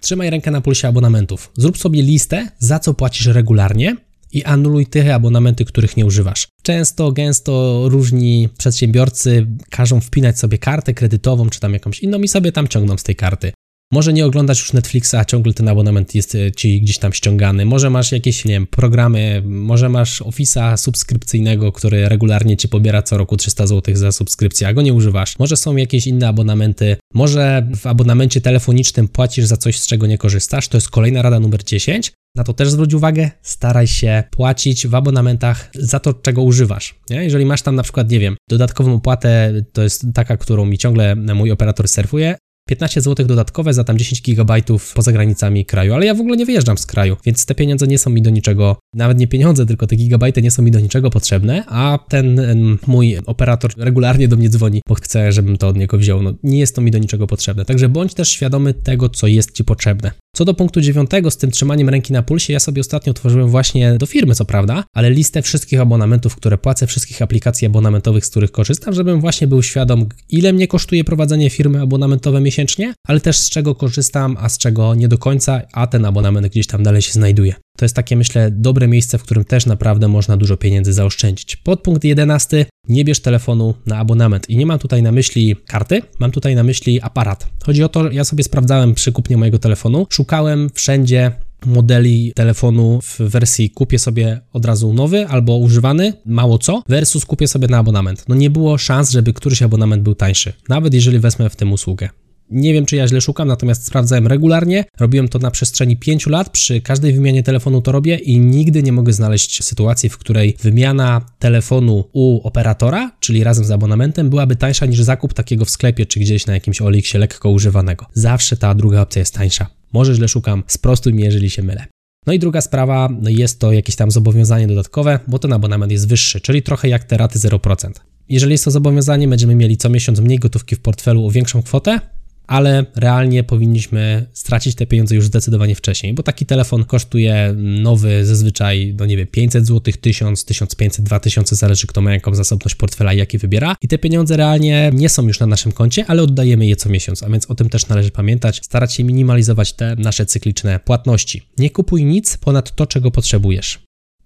Trzymaj 0.00 0.30
rękę 0.30 0.50
na 0.50 0.60
pulsie 0.60 0.88
abonamentów. 0.88 1.52
Zrób 1.56 1.78
sobie 1.78 2.02
listę, 2.02 2.48
za 2.58 2.78
co 2.78 2.94
płacisz 2.94 3.26
regularnie 3.26 3.96
i 4.32 4.44
anuluj 4.44 4.86
te 4.86 5.14
abonamenty, 5.14 5.64
których 5.64 5.96
nie 5.96 6.06
używasz. 6.06 6.48
Często, 6.62 7.12
gęsto 7.12 7.82
różni 7.88 8.48
przedsiębiorcy 8.58 9.46
każą 9.70 10.00
wpinać 10.00 10.38
sobie 10.38 10.58
kartę 10.58 10.94
kredytową 10.94 11.50
czy 11.50 11.60
tam 11.60 11.72
jakąś 11.72 12.00
inną 12.00 12.18
i 12.18 12.28
sobie 12.28 12.52
tam 12.52 12.68
ciągną 12.68 12.98
z 12.98 13.02
tej 13.02 13.16
karty. 13.16 13.52
Może 13.92 14.12
nie 14.12 14.26
oglądać 14.26 14.58
już 14.58 14.72
Netflixa, 14.72 15.14
a 15.14 15.24
ciągle 15.24 15.52
ten 15.52 15.68
abonament 15.68 16.14
jest 16.14 16.34
e, 16.34 16.52
ci 16.52 16.80
gdzieś 16.80 16.98
tam 16.98 17.12
ściągany. 17.12 17.64
Może 17.64 17.90
masz 17.90 18.12
jakieś, 18.12 18.44
nie 18.44 18.54
wiem, 18.54 18.66
programy, 18.66 19.42
może 19.46 19.88
masz 19.88 20.22
Office'a 20.22 20.76
subskrypcyjnego, 20.76 21.72
który 21.72 22.08
regularnie 22.08 22.56
ci 22.56 22.68
pobiera 22.68 23.02
co 23.02 23.18
roku 23.18 23.36
300 23.36 23.66
zł 23.66 23.96
za 23.96 24.12
subskrypcję, 24.12 24.68
a 24.68 24.72
go 24.72 24.82
nie 24.82 24.92
używasz. 24.92 25.38
Może 25.38 25.56
są 25.56 25.76
jakieś 25.76 26.06
inne 26.06 26.28
abonamenty. 26.28 26.96
Może 27.14 27.68
w 27.76 27.86
abonamencie 27.86 28.40
telefonicznym 28.40 29.08
płacisz 29.08 29.44
za 29.44 29.56
coś, 29.56 29.78
z 29.78 29.86
czego 29.86 30.06
nie 30.06 30.18
korzystasz. 30.18 30.68
To 30.68 30.76
jest 30.76 30.90
kolejna 30.90 31.22
rada 31.22 31.40
numer 31.40 31.64
10. 31.64 32.12
Na 32.36 32.44
to 32.44 32.52
też 32.52 32.70
zwróć 32.70 32.94
uwagę, 32.94 33.30
staraj 33.42 33.86
się 33.86 34.22
płacić 34.30 34.86
w 34.86 34.94
abonamentach 34.94 35.70
za 35.74 36.00
to, 36.00 36.14
czego 36.14 36.42
używasz. 36.42 36.94
Nie? 37.10 37.24
Jeżeli 37.24 37.46
masz 37.46 37.62
tam 37.62 37.74
na 37.74 37.82
przykład, 37.82 38.10
nie 38.10 38.20
wiem, 38.20 38.36
dodatkową 38.48 38.94
opłatę, 38.94 39.52
to 39.72 39.82
jest 39.82 40.06
taka, 40.14 40.36
którą 40.36 40.64
mi 40.64 40.78
ciągle 40.78 41.16
mój 41.16 41.50
operator 41.50 41.88
surfuje, 41.88 42.36
15 42.68 43.00
zł 43.00 43.26
dodatkowe 43.26 43.74
za 43.74 43.84
tam 43.84 43.98
10 43.98 44.22
GB 44.22 44.54
poza 44.94 45.12
granicami 45.12 45.66
kraju, 45.66 45.94
ale 45.94 46.06
ja 46.06 46.14
w 46.14 46.20
ogóle 46.20 46.36
nie 46.36 46.46
wyjeżdżam 46.46 46.78
z 46.78 46.86
kraju, 46.86 47.16
więc 47.24 47.46
te 47.46 47.54
pieniądze 47.54 47.86
nie 47.86 47.98
są 47.98 48.10
mi 48.10 48.22
do 48.22 48.30
niczego, 48.30 48.76
nawet 48.94 49.18
nie 49.18 49.28
pieniądze, 49.28 49.66
tylko 49.66 49.86
te 49.86 49.96
gigabajty 49.96 50.42
nie 50.42 50.50
są 50.50 50.62
mi 50.62 50.70
do 50.70 50.80
niczego 50.80 51.10
potrzebne, 51.10 51.64
a 51.66 51.98
ten 52.08 52.40
mój 52.86 53.18
operator 53.26 53.70
regularnie 53.76 54.28
do 54.28 54.36
mnie 54.36 54.48
dzwoni, 54.48 54.80
bo 54.88 54.94
chce, 54.94 55.32
żebym 55.32 55.56
to 55.56 55.68
od 55.68 55.76
niego 55.76 55.98
wziął. 55.98 56.22
No, 56.22 56.34
nie 56.42 56.58
jest 56.58 56.76
to 56.76 56.82
mi 56.82 56.90
do 56.90 56.98
niczego 56.98 57.26
potrzebne, 57.26 57.64
także 57.64 57.88
bądź 57.88 58.14
też 58.14 58.28
świadomy 58.28 58.74
tego, 58.74 59.08
co 59.08 59.26
jest 59.26 59.52
Ci 59.52 59.64
potrzebne. 59.64 60.12
Co 60.36 60.44
do 60.44 60.54
punktu 60.54 60.80
dziewiątego, 60.80 61.30
z 61.30 61.36
tym 61.36 61.50
trzymaniem 61.50 61.88
ręki 61.88 62.12
na 62.12 62.22
pulsie, 62.22 62.52
ja 62.52 62.60
sobie 62.60 62.80
ostatnio 62.80 63.14
tworzyłem 63.14 63.48
właśnie 63.48 63.94
do 63.98 64.06
firmy, 64.06 64.34
co 64.34 64.44
prawda, 64.44 64.84
ale 64.94 65.10
listę 65.10 65.42
wszystkich 65.42 65.80
abonamentów, 65.80 66.36
które 66.36 66.58
płacę, 66.58 66.86
wszystkich 66.86 67.22
aplikacji 67.22 67.66
abonamentowych, 67.66 68.26
z 68.26 68.30
których 68.30 68.52
korzystam, 68.52 68.94
żebym 68.94 69.20
właśnie 69.20 69.46
był 69.46 69.62
świadom, 69.62 70.08
ile 70.28 70.52
mnie 70.52 70.68
kosztuje 70.68 71.04
prowadzenie 71.04 71.50
firmy 71.50 71.80
abonamentowe 71.80 72.40
miesięcznie, 72.40 72.94
ale 73.06 73.20
też 73.20 73.36
z 73.36 73.50
czego 73.50 73.74
korzystam, 73.74 74.36
a 74.40 74.48
z 74.48 74.58
czego 74.58 74.94
nie 74.94 75.08
do 75.08 75.18
końca, 75.18 75.62
a 75.72 75.86
ten 75.86 76.04
abonament 76.04 76.46
gdzieś 76.46 76.66
tam 76.66 76.82
dalej 76.82 77.02
się 77.02 77.12
znajduje. 77.12 77.54
To 77.76 77.84
jest 77.84 77.96
takie, 77.96 78.16
myślę, 78.16 78.50
dobre 78.50 78.88
miejsce, 78.88 79.18
w 79.18 79.22
którym 79.22 79.44
też 79.44 79.66
naprawdę 79.66 80.08
można 80.08 80.36
dużo 80.36 80.56
pieniędzy 80.56 80.92
zaoszczędzić. 80.92 81.56
Podpunkt 81.56 82.04
11. 82.04 82.66
Nie 82.88 83.04
bierz 83.04 83.20
telefonu 83.20 83.74
na 83.86 83.98
abonament. 83.98 84.50
I 84.50 84.56
nie 84.56 84.66
mam 84.66 84.78
tutaj 84.78 85.02
na 85.02 85.12
myśli 85.12 85.56
karty, 85.66 86.02
mam 86.18 86.30
tutaj 86.30 86.54
na 86.54 86.62
myśli 86.62 87.00
aparat. 87.00 87.48
Chodzi 87.64 87.84
o 87.84 87.88
to, 87.88 88.10
ja 88.10 88.24
sobie 88.24 88.44
sprawdzałem 88.44 88.94
przy 88.94 89.12
kupnie 89.12 89.36
mojego 89.36 89.58
telefonu, 89.58 90.06
szukałem 90.10 90.70
wszędzie 90.74 91.32
modeli 91.66 92.32
telefonu 92.34 93.00
w 93.02 93.18
wersji 93.18 93.70
kupię 93.70 93.98
sobie 93.98 94.40
od 94.52 94.64
razu 94.64 94.92
nowy 94.92 95.28
albo 95.28 95.56
używany, 95.56 96.12
mało 96.26 96.58
co, 96.58 96.82
versus 96.88 97.24
kupię 97.24 97.48
sobie 97.48 97.68
na 97.68 97.78
abonament. 97.78 98.24
No 98.28 98.34
nie 98.34 98.50
było 98.50 98.78
szans, 98.78 99.10
żeby 99.10 99.32
któryś 99.32 99.62
abonament 99.62 100.02
był 100.02 100.14
tańszy, 100.14 100.52
nawet 100.68 100.94
jeżeli 100.94 101.18
wezmę 101.18 101.50
w 101.50 101.56
tym 101.56 101.72
usługę. 101.72 102.08
Nie 102.52 102.72
wiem, 102.72 102.86
czy 102.86 102.96
ja 102.96 103.08
źle 103.08 103.20
szukam, 103.20 103.48
natomiast 103.48 103.86
sprawdzałem 103.86 104.26
regularnie. 104.26 104.84
Robiłem 105.00 105.28
to 105.28 105.38
na 105.38 105.50
przestrzeni 105.50 105.96
5 105.96 106.26
lat. 106.26 106.50
Przy 106.50 106.80
każdej 106.80 107.12
wymianie 107.12 107.42
telefonu 107.42 107.82
to 107.82 107.92
robię 107.92 108.16
i 108.16 108.40
nigdy 108.40 108.82
nie 108.82 108.92
mogę 108.92 109.12
znaleźć 109.12 109.64
sytuacji, 109.64 110.08
w 110.08 110.18
której 110.18 110.56
wymiana 110.62 111.26
telefonu 111.38 112.04
u 112.12 112.40
operatora, 112.46 113.10
czyli 113.20 113.44
razem 113.44 113.64
z 113.64 113.70
abonamentem, 113.70 114.30
byłaby 114.30 114.56
tańsza 114.56 114.86
niż 114.86 115.00
zakup 115.00 115.34
takiego 115.34 115.64
w 115.64 115.70
sklepie 115.70 116.06
czy 116.06 116.20
gdzieś 116.20 116.46
na 116.46 116.54
jakimś 116.54 116.80
Oliksie 116.80 117.18
lekko 117.18 117.50
używanego. 117.50 118.06
Zawsze 118.14 118.56
ta 118.56 118.74
druga 118.74 119.00
opcja 119.00 119.20
jest 119.20 119.34
tańsza. 119.34 119.66
Może 119.92 120.14
źle 120.14 120.28
szukam, 120.28 120.62
sprostuj 120.66 121.14
mi, 121.14 121.22
jeżeli 121.22 121.50
się 121.50 121.62
mylę. 121.62 121.86
No 122.26 122.32
i 122.32 122.38
druga 122.38 122.60
sprawa, 122.60 123.08
no 123.20 123.30
jest 123.30 123.58
to 123.58 123.72
jakieś 123.72 123.96
tam 123.96 124.10
zobowiązanie 124.10 124.66
dodatkowe, 124.66 125.18
bo 125.28 125.38
ten 125.38 125.52
abonament 125.52 125.92
jest 125.92 126.08
wyższy, 126.08 126.40
czyli 126.40 126.62
trochę 126.62 126.88
jak 126.88 127.04
te 127.04 127.16
raty 127.16 127.38
0%. 127.38 127.90
Jeżeli 128.28 128.52
jest 128.52 128.64
to 128.64 128.70
zobowiązanie, 128.70 129.28
będziemy 129.28 129.54
mieli 129.54 129.76
co 129.76 129.88
miesiąc 129.88 130.20
mniej 130.20 130.38
gotówki 130.38 130.76
w 130.76 130.80
portfelu 130.80 131.26
o 131.26 131.30
większą 131.30 131.62
kwotę, 131.62 132.00
ale 132.46 132.86
realnie 132.96 133.44
powinniśmy 133.44 134.26
stracić 134.32 134.74
te 134.74 134.86
pieniądze 134.86 135.14
już 135.14 135.26
zdecydowanie 135.26 135.74
wcześniej, 135.74 136.14
bo 136.14 136.22
taki 136.22 136.46
telefon 136.46 136.84
kosztuje 136.84 137.54
nowy 137.56 138.26
zazwyczaj, 138.26 138.94
no 138.98 139.06
nie 139.06 139.16
wiem, 139.16 139.26
500 139.26 139.66
zł, 139.66 139.94
1000, 140.00 140.44
1500, 140.44 141.04
2000, 141.04 141.56
zależy 141.56 141.86
kto 141.86 142.00
ma 142.00 142.12
jaką 142.12 142.34
zasobność 142.34 142.74
portfela 142.74 143.12
i 143.12 143.18
jaki 143.18 143.38
wybiera. 143.38 143.76
I 143.82 143.88
te 143.88 143.98
pieniądze 143.98 144.36
realnie 144.36 144.90
nie 144.94 145.08
są 145.08 145.26
już 145.26 145.40
na 145.40 145.46
naszym 145.46 145.72
koncie, 145.72 146.04
ale 146.08 146.22
oddajemy 146.22 146.66
je 146.66 146.76
co 146.76 146.88
miesiąc, 146.88 147.22
a 147.22 147.28
więc 147.28 147.50
o 147.50 147.54
tym 147.54 147.68
też 147.68 147.88
należy 147.88 148.10
pamiętać, 148.10 148.60
starać 148.64 148.94
się 148.94 149.04
minimalizować 149.04 149.72
te 149.72 149.96
nasze 149.96 150.26
cykliczne 150.26 150.80
płatności. 150.80 151.42
Nie 151.58 151.70
kupuj 151.70 152.04
nic 152.04 152.36
ponad 152.36 152.74
to, 152.74 152.86
czego 152.86 153.10
potrzebujesz. 153.10 153.78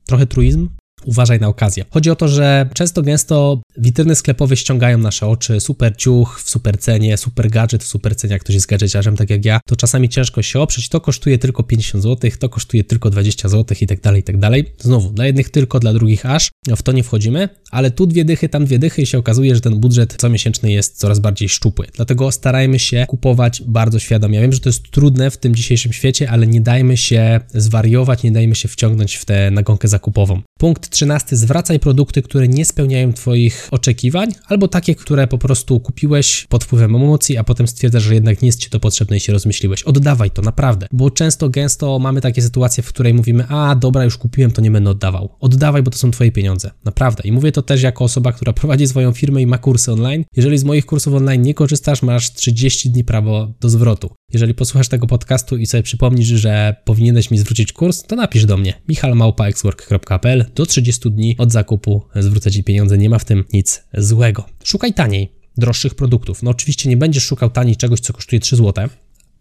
Trochę 0.07 0.27
truizm, 0.27 0.69
uważaj 1.07 1.41
na 1.41 1.49
okazję. 1.49 1.85
Chodzi 1.91 2.11
o 2.11 2.17
to, 2.17 2.29
że 2.29 2.69
często 2.75 3.03
gęsto 3.03 3.63
witryny 3.79 4.15
sklepowe 4.15 4.57
ściągają 4.57 4.99
nasze 4.99 5.27
oczy, 5.27 5.61
super 5.61 5.97
ciuch 5.97 6.41
w 6.45 6.51
super 6.51 6.79
cenie, 6.79 7.17
super 7.17 7.51
gadżet 7.51 7.85
w 7.85 7.87
super 7.87 8.17
cenie, 8.17 8.33
jak 8.33 8.43
ktoś 8.43 8.55
jest 8.55 8.67
gadżeciarzem, 8.67 9.17
tak 9.17 9.31
jak 9.31 9.45
ja, 9.45 9.61
to 9.67 9.77
czasami 9.77 10.09
ciężko 10.09 10.43
się 10.43 10.61
oprzeć, 10.61 10.89
to 10.89 11.01
kosztuje 11.01 11.39
tylko 11.39 11.63
50 11.63 12.05
zł, 12.05 12.31
to 12.39 12.49
kosztuje 12.49 12.85
tylko 12.85 13.11
20 13.11 13.49
zł 13.49 13.77
i 13.81 13.87
tak 13.87 14.01
dalej, 14.01 14.21
i 14.21 14.25
tak 14.25 14.39
dalej. 14.39 14.73
Znowu, 14.79 15.11
dla 15.11 15.27
jednych 15.27 15.51
tylko, 15.51 15.81
dla 15.81 15.93
drugich 15.93 16.27
aż, 16.27 16.51
w 16.77 16.83
to 16.83 16.93
nie 16.93 17.03
wchodzimy, 17.03 17.49
ale 17.71 17.91
tu 17.91 18.07
dwie 18.07 18.25
dychy, 18.25 18.49
tam 18.49 18.65
dwie 18.65 18.79
dychy 18.79 19.03
i 19.03 19.07
się 19.07 19.19
okazuje, 19.19 19.55
że 19.55 19.61
ten 19.61 19.81
budżet 19.81 20.17
comiesięczny 20.17 20.73
jest 20.73 20.99
coraz 20.99 21.19
bardziej 21.19 21.49
szczupły. 21.49 21.87
Dlatego 21.95 22.33
starajmy 22.33 22.79
się 22.79 23.07
kupować 23.09 23.63
bardzo 23.67 23.99
świadomie. 23.99 24.37
Ja 24.37 24.43
wiem, 24.43 24.53
że 24.53 24.61
to 24.61 24.69
jest 24.69 24.91
trudne 24.91 25.31
w 25.31 25.37
tym 25.37 25.55
dzisiejszym 25.55 25.93
świecie, 25.93 26.31
ale 26.31 26.47
nie 26.47 26.61
dajmy 26.61 26.97
się 26.97 27.41
zwariować, 27.55 28.23
nie 28.23 28.33
dajmy 28.33 28.55
się 28.55 28.69
wciągnąć 28.69 29.15
w 29.17 29.25
tę 29.25 29.51
nagonkę 29.51 29.89
zakupową. 29.89 30.43
Punkt 30.59 30.96
13. 30.97 31.37
Zwracaj 31.37 31.81
produkty, 31.81 32.23
które 32.23 32.49
nie 32.49 32.65
spełniają 32.65 33.13
Twoich 33.13 33.69
oczekiwań, 33.71 34.33
albo 34.47 34.69
takie, 34.69 34.95
które 34.95 35.27
po 35.27 35.39
prostu 35.39 35.81
kupiłeś 35.81 36.47
pod 36.49 36.65
wpływem 36.65 36.97
emocji, 36.97 37.37
a 37.37 37.45
potem 37.45 37.67
stwierdzasz, 37.67 38.03
że 38.03 38.15
jednak 38.15 38.43
nie 38.43 38.49
jest 38.49 38.61
Ci 38.61 38.71
to 38.71 38.81
potrzebne 38.81 39.17
i 39.17 39.21
się 39.21 39.33
rozmyśliłeś. 39.33 39.83
Oddawaj 39.83 40.31
to, 40.31 40.43
naprawdę. 40.43 40.87
Bo 40.93 41.11
często, 41.11 41.49
gęsto 41.49 41.99
mamy 41.99 42.21
takie 42.21 42.43
sytuacje, 42.43 42.83
w 42.83 42.89
której 42.89 43.15
mówimy, 43.15 43.47
a 43.49 43.75
dobra, 43.75 44.05
już 44.05 44.17
kupiłem, 44.17 44.51
to 44.51 44.63
nie 44.63 44.71
będę 44.71 44.91
oddawał. 44.91 45.29
Oddawaj, 45.41 45.83
bo 45.83 45.91
to 45.91 45.99
są 45.99 46.11
Twoje 46.11 46.33
pieniądze. 46.33 46.71
Naprawdę. 46.85 47.23
I 47.25 47.33
mówię 47.33 47.53
to 47.53 47.63
też 47.63 47.83
jako 47.83 48.05
osoba, 48.05 48.33
która 48.33 48.53
prowadzi 48.61 48.87
swoją 48.87 49.13
firmę 49.13 49.43
i 49.43 49.47
ma 49.47 49.59
kursy 49.59 49.93
online. 49.93 50.25
Jeżeli 50.37 50.59
z 50.59 50.65
moich 50.65 50.87
kursów 50.87 51.15
online 51.15 51.43
nie 51.43 51.55
korzystasz, 51.55 52.03
masz 52.03 52.33
30 52.33 52.91
dni 52.91 53.05
prawo 53.05 53.53
do 53.61 53.69
zwrotu. 53.69 54.11
Jeżeli 54.33 54.55
posłuchasz 54.55 54.89
tego 54.89 55.07
podcastu 55.07 55.57
i 55.57 55.67
sobie 55.67 55.83
przypomnisz, 55.83 56.29
że 56.29 56.77
powinieneś 56.85 57.31
mi 57.31 57.39
zwrócić 57.39 57.73
kurs, 57.73 58.03
to 58.03 58.17
napisz 58.17 58.45
do 58.45 58.57
mnie 58.57 58.75
michalmałpaexwork.pl 58.89 60.45
do 60.55 60.67
30 60.67 61.11
dni 61.11 61.37
od 61.39 61.53
zakupu 61.53 62.03
zwrócę 62.15 62.51
Ci 62.51 62.65
pieniądze, 62.65 62.99
nie 62.99 63.11
ma 63.11 63.19
w 63.19 63.25
tym 63.25 63.45
nic 63.53 63.85
złego. 63.95 64.45
Szukaj 64.65 64.95
taniej, 64.95 65.33
droższych 65.57 65.95
produktów. 65.95 66.43
No 66.43 66.51
oczywiście 66.51 66.89
nie 66.89 66.97
będziesz 66.97 67.25
szukał 67.25 67.51
taniej 67.51 67.77
czegoś, 67.77 68.01
co 68.01 68.13
kosztuje 68.13 68.41
3 68.41 68.57
zł, 68.57 68.89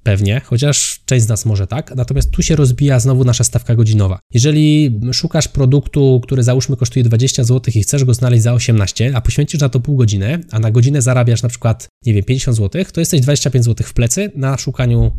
Pewnie, 0.05 0.41
chociaż 0.45 1.01
część 1.05 1.25
z 1.25 1.29
nas 1.29 1.45
może 1.45 1.67
tak. 1.67 1.95
Natomiast 1.95 2.31
tu 2.31 2.43
się 2.43 2.55
rozbija 2.55 2.99
znowu 2.99 3.23
nasza 3.23 3.43
stawka 3.43 3.75
godzinowa. 3.75 4.19
Jeżeli 4.33 4.99
szukasz 5.13 5.47
produktu, 5.47 6.21
który 6.23 6.43
załóżmy 6.43 6.77
kosztuje 6.77 7.03
20 7.03 7.43
zł 7.43 7.73
i 7.75 7.81
chcesz 7.81 8.03
go 8.03 8.13
znaleźć 8.13 8.43
za 8.43 8.53
18, 8.53 9.11
a 9.15 9.21
poświęcisz 9.21 9.61
na 9.61 9.69
to 9.69 9.79
pół 9.79 9.95
godziny, 9.95 10.41
a 10.51 10.59
na 10.59 10.71
godzinę 10.71 11.01
zarabiasz 11.01 11.43
na 11.43 11.49
przykład, 11.49 11.87
nie 12.05 12.13
wiem, 12.13 12.23
50 12.23 12.57
zł, 12.57 12.85
to 12.93 12.99
jesteś 12.99 13.21
25 13.21 13.65
zł 13.65 13.87
w 13.87 13.93
plecy 13.93 14.31
na 14.35 14.57
szukaniu 14.57 15.11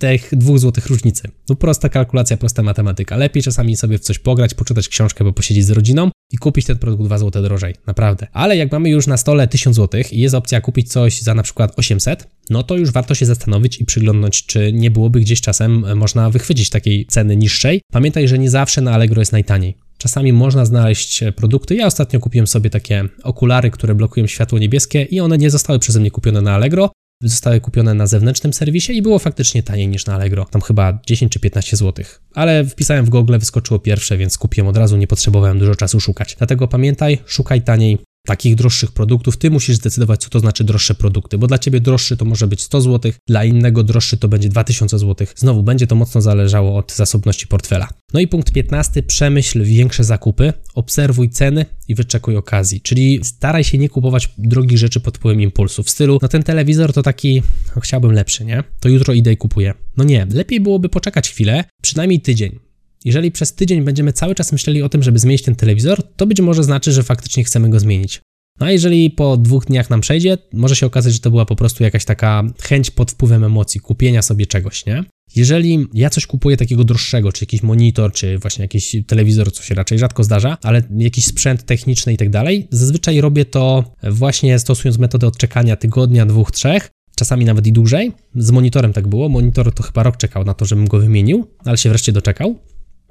tych 0.00 0.30
dwóch 0.32 0.58
złotych 0.58 0.86
różnicy. 0.86 1.28
No 1.48 1.54
prosta 1.54 1.88
kalkulacja, 1.88 2.36
prosta 2.36 2.62
matematyka. 2.62 3.16
Lepiej 3.16 3.42
czasami 3.42 3.76
sobie 3.76 3.98
w 3.98 4.00
coś 4.00 4.18
pograć, 4.18 4.54
poczytać 4.54 4.88
książkę, 4.88 5.24
bo 5.24 5.32
posiedzieć 5.32 5.64
z 5.66 5.70
rodziną 5.70 6.10
i 6.32 6.38
kupić 6.38 6.66
ten 6.66 6.78
produkt 6.78 7.04
2 7.04 7.18
zł 7.18 7.42
drożej, 7.42 7.74
naprawdę. 7.86 8.26
Ale 8.32 8.56
jak 8.56 8.72
mamy 8.72 8.90
już 8.90 9.06
na 9.06 9.16
stole 9.16 9.48
1000 9.48 9.76
zł 9.76 10.02
i 10.12 10.20
jest 10.20 10.34
opcja 10.34 10.60
kupić 10.60 10.92
coś 10.92 11.20
za 11.20 11.34
na 11.34 11.42
przykład 11.42 11.72
800, 11.76 12.28
no 12.50 12.62
to 12.62 12.76
już 12.76 12.90
warto 12.90 13.14
się 13.14 13.26
zastanowić 13.26 13.80
i 13.80 13.84
przyglądnąć, 13.84 14.46
czy 14.46 14.72
nie 14.72 14.90
byłoby 14.90 15.20
gdzieś 15.20 15.40
czasem 15.40 15.84
e, 15.84 15.94
można 15.94 16.30
wychwycić 16.30 16.70
takiej 16.70 17.06
ceny 17.06 17.36
niższej. 17.36 17.80
Pamiętaj, 17.92 18.28
że 18.28 18.38
nie 18.38 18.50
zawsze 18.50 18.80
na 18.80 18.92
Allegro 18.92 19.20
jest 19.20 19.32
najtaniej. 19.32 19.74
Czasami 19.98 20.32
można 20.32 20.64
znaleźć 20.64 21.22
e, 21.22 21.32
produkty. 21.32 21.74
Ja 21.74 21.86
ostatnio 21.86 22.20
kupiłem 22.20 22.46
sobie 22.46 22.70
takie 22.70 23.08
okulary, 23.22 23.70
które 23.70 23.94
blokują 23.94 24.26
światło 24.26 24.58
niebieskie 24.58 25.02
i 25.02 25.20
one 25.20 25.38
nie 25.38 25.50
zostały 25.50 25.78
przeze 25.78 26.00
mnie 26.00 26.10
kupione 26.10 26.40
na 26.40 26.54
Allegro, 26.54 26.90
zostały 27.28 27.60
kupione 27.60 27.94
na 27.94 28.06
zewnętrznym 28.06 28.52
serwisie 28.52 28.96
i 28.96 29.02
było 29.02 29.18
faktycznie 29.18 29.62
taniej 29.62 29.88
niż 29.88 30.06
na 30.06 30.14
Allegro. 30.14 30.44
Tam 30.44 30.62
chyba 30.62 30.98
10 31.06 31.32
czy 31.32 31.40
15 31.40 31.76
zł. 31.76 32.04
Ale 32.34 32.64
wpisałem 32.64 33.04
w 33.04 33.10
Google, 33.10 33.38
wyskoczyło 33.38 33.80
pierwsze, 33.80 34.16
więc 34.16 34.38
kupiłem 34.38 34.68
od 34.68 34.76
razu, 34.76 34.96
nie 34.96 35.06
potrzebowałem 35.06 35.58
dużo 35.58 35.74
czasu 35.74 36.00
szukać. 36.00 36.36
Dlatego 36.38 36.68
pamiętaj, 36.68 37.18
szukaj 37.26 37.62
taniej, 37.62 37.98
takich 38.26 38.54
droższych 38.54 38.92
produktów, 38.92 39.36
ty 39.36 39.50
musisz 39.50 39.76
zdecydować, 39.76 40.22
co 40.22 40.30
to 40.30 40.40
znaczy 40.40 40.64
droższe 40.64 40.94
produkty, 40.94 41.38
bo 41.38 41.46
dla 41.46 41.58
ciebie 41.58 41.80
droższy 41.80 42.16
to 42.16 42.24
może 42.24 42.46
być 42.46 42.62
100 42.62 42.80
zł, 42.80 43.12
dla 43.26 43.44
innego 43.44 43.82
droższy 43.82 44.16
to 44.16 44.28
będzie 44.28 44.48
2000 44.48 44.98
zł. 44.98 45.26
Znowu 45.36 45.62
będzie 45.62 45.86
to 45.86 45.94
mocno 45.94 46.20
zależało 46.20 46.76
od 46.76 46.92
zasobności 46.92 47.46
portfela. 47.46 47.88
No 48.12 48.20
i 48.20 48.28
punkt 48.28 48.52
15, 48.52 49.02
przemyśl 49.02 49.64
większe 49.64 50.04
zakupy, 50.04 50.52
obserwuj 50.74 51.30
ceny 51.30 51.66
i 51.88 51.94
wyczekuj 51.94 52.36
okazji, 52.36 52.80
czyli 52.80 53.20
staraj 53.22 53.64
się 53.64 53.78
nie 53.78 53.88
kupować 53.88 54.28
drogich 54.38 54.78
rzeczy 54.78 55.00
pod 55.00 55.16
wpływem 55.16 55.40
impulsu, 55.40 55.82
w 55.82 55.90
stylu, 55.90 56.18
no 56.22 56.28
ten 56.28 56.42
telewizor 56.42 56.92
to 56.92 57.02
taki, 57.02 57.42
no 57.76 57.80
chciałbym 57.80 58.12
lepszy, 58.12 58.44
nie? 58.44 58.64
To 58.80 58.88
jutro 58.88 59.14
idę 59.14 59.32
i 59.32 59.36
kupuję. 59.36 59.74
No 59.96 60.04
nie, 60.04 60.26
lepiej 60.32 60.60
byłoby 60.60 60.88
poczekać 60.88 61.30
chwilę, 61.30 61.64
przynajmniej 61.82 62.20
tydzień, 62.20 62.58
jeżeli 63.04 63.32
przez 63.32 63.54
tydzień 63.54 63.82
będziemy 63.82 64.12
cały 64.12 64.34
czas 64.34 64.52
myśleli 64.52 64.82
o 64.82 64.88
tym, 64.88 65.02
żeby 65.02 65.18
zmienić 65.18 65.42
ten 65.42 65.56
telewizor, 65.56 66.02
to 66.16 66.26
być 66.26 66.40
może 66.40 66.64
znaczy, 66.64 66.92
że 66.92 67.02
faktycznie 67.02 67.44
chcemy 67.44 67.70
go 67.70 67.80
zmienić. 67.80 68.20
No 68.60 68.66
a 68.66 68.70
jeżeli 68.70 69.10
po 69.10 69.36
dwóch 69.36 69.66
dniach 69.66 69.90
nam 69.90 70.00
przejdzie, 70.00 70.38
może 70.52 70.76
się 70.76 70.86
okazać, 70.86 71.12
że 71.12 71.20
to 71.20 71.30
była 71.30 71.46
po 71.46 71.56
prostu 71.56 71.84
jakaś 71.84 72.04
taka 72.04 72.42
chęć 72.62 72.90
pod 72.90 73.10
wpływem 73.10 73.44
emocji, 73.44 73.80
kupienia 73.80 74.22
sobie 74.22 74.46
czegoś, 74.46 74.86
nie? 74.86 75.04
Jeżeli 75.36 75.86
ja 75.94 76.10
coś 76.10 76.26
kupuję 76.26 76.56
takiego 76.56 76.84
droższego, 76.84 77.32
czy 77.32 77.44
jakiś 77.44 77.62
monitor, 77.62 78.12
czy 78.12 78.38
właśnie 78.38 78.62
jakiś 78.62 78.96
telewizor, 79.06 79.52
co 79.52 79.62
się 79.62 79.74
raczej 79.74 79.98
rzadko 79.98 80.24
zdarza, 80.24 80.58
ale 80.62 80.82
jakiś 80.96 81.24
sprzęt 81.24 81.66
techniczny 81.66 82.12
i 82.12 82.16
tak 82.16 82.30
dalej, 82.30 82.68
zazwyczaj 82.70 83.20
robię 83.20 83.44
to 83.44 83.94
właśnie 84.02 84.58
stosując 84.58 84.98
metodę 84.98 85.26
odczekania 85.26 85.76
tygodnia, 85.76 86.26
dwóch, 86.26 86.50
trzech, 86.50 86.90
czasami 87.16 87.44
nawet 87.44 87.66
i 87.66 87.72
dłużej. 87.72 88.12
Z 88.34 88.50
monitorem 88.50 88.92
tak 88.92 89.08
było. 89.08 89.28
Monitor 89.28 89.74
to 89.74 89.82
chyba 89.82 90.02
rok 90.02 90.16
czekał 90.16 90.44
na 90.44 90.54
to, 90.54 90.64
żebym 90.64 90.86
go 90.86 90.98
wymienił, 90.98 91.46
ale 91.64 91.78
się 91.78 91.88
wreszcie 91.88 92.12
doczekał. 92.12 92.58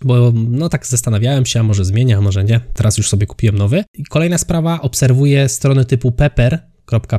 Bo 0.03 0.31
no 0.35 0.69
tak 0.69 0.87
zastanawiałem 0.87 1.45
się, 1.45 1.59
a 1.59 1.63
może 1.63 1.85
zmienię, 1.85 2.17
a 2.17 2.21
może 2.21 2.43
nie. 2.43 2.59
Teraz 2.73 2.97
już 2.97 3.09
sobie 3.09 3.27
kupiłem 3.27 3.57
nowy. 3.57 3.83
I 3.97 4.03
kolejna 4.03 4.37
sprawa, 4.37 4.81
obserwuję 4.81 5.49
strony 5.49 5.85
typu 5.85 6.11
Pepper, 6.11 6.69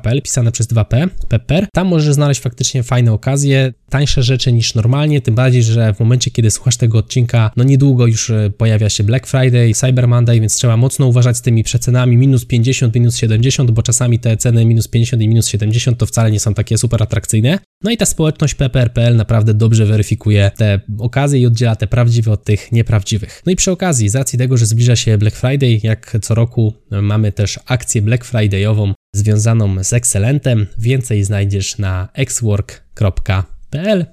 .pl, 0.02 0.22
pisane 0.22 0.52
przez 0.52 0.68
2P, 0.68 1.08
Pepper. 1.28 1.66
Tam 1.72 1.86
możesz 1.86 2.14
znaleźć 2.14 2.40
faktycznie 2.40 2.82
fajne 2.82 3.12
okazje, 3.12 3.72
tańsze 3.90 4.22
rzeczy 4.22 4.52
niż 4.52 4.74
normalnie, 4.74 5.20
tym 5.20 5.34
bardziej, 5.34 5.62
że 5.62 5.94
w 5.94 6.00
momencie, 6.00 6.30
kiedy 6.30 6.50
słuchasz 6.50 6.76
tego 6.76 6.98
odcinka, 6.98 7.50
no 7.56 7.64
niedługo 7.64 8.06
już 8.06 8.30
e, 8.30 8.50
pojawia 8.58 8.88
się 8.88 9.04
Black 9.04 9.26
Friday, 9.26 9.74
Cyber 9.74 10.08
Monday, 10.08 10.40
więc 10.40 10.56
trzeba 10.56 10.76
mocno 10.76 11.06
uważać 11.06 11.36
z 11.36 11.42
tymi 11.42 11.64
przecenami 11.64 12.16
minus 12.16 12.44
50, 12.44 12.94
minus 12.94 13.16
70, 13.16 13.70
bo 13.70 13.82
czasami 13.82 14.18
te 14.18 14.36
ceny 14.36 14.64
minus 14.64 14.88
50 14.88 15.22
i 15.22 15.28
minus 15.28 15.48
70 15.48 15.98
to 15.98 16.06
wcale 16.06 16.30
nie 16.30 16.40
są 16.40 16.54
takie 16.54 16.78
super 16.78 17.02
atrakcyjne. 17.02 17.58
No 17.84 17.90
i 17.90 17.96
ta 17.96 18.06
społeczność 18.06 18.54
Pepper.pl 18.54 19.16
naprawdę 19.16 19.54
dobrze 19.54 19.86
weryfikuje 19.86 20.50
te 20.56 20.80
okazje 20.98 21.40
i 21.40 21.46
oddziela 21.46 21.76
te 21.76 21.86
prawdziwe 21.86 22.32
od 22.32 22.44
tych 22.44 22.72
nieprawdziwych. 22.72 23.42
No 23.46 23.52
i 23.52 23.56
przy 23.56 23.70
okazji, 23.70 24.08
z 24.08 24.14
racji 24.14 24.38
tego, 24.38 24.56
że 24.56 24.66
zbliża 24.66 24.96
się 24.96 25.18
Black 25.18 25.36
Friday, 25.36 25.80
jak 25.82 26.16
co 26.22 26.34
roku 26.34 26.74
e, 26.92 27.02
mamy 27.02 27.32
też 27.32 27.60
akcję 27.66 28.02
Black 28.02 28.24
Fridayową 28.24 28.94
związaną 29.14 29.84
z 29.84 29.92
Excelentem. 29.92 30.66
Więcej 30.78 31.24
znajdziesz 31.24 31.78
na 31.78 32.08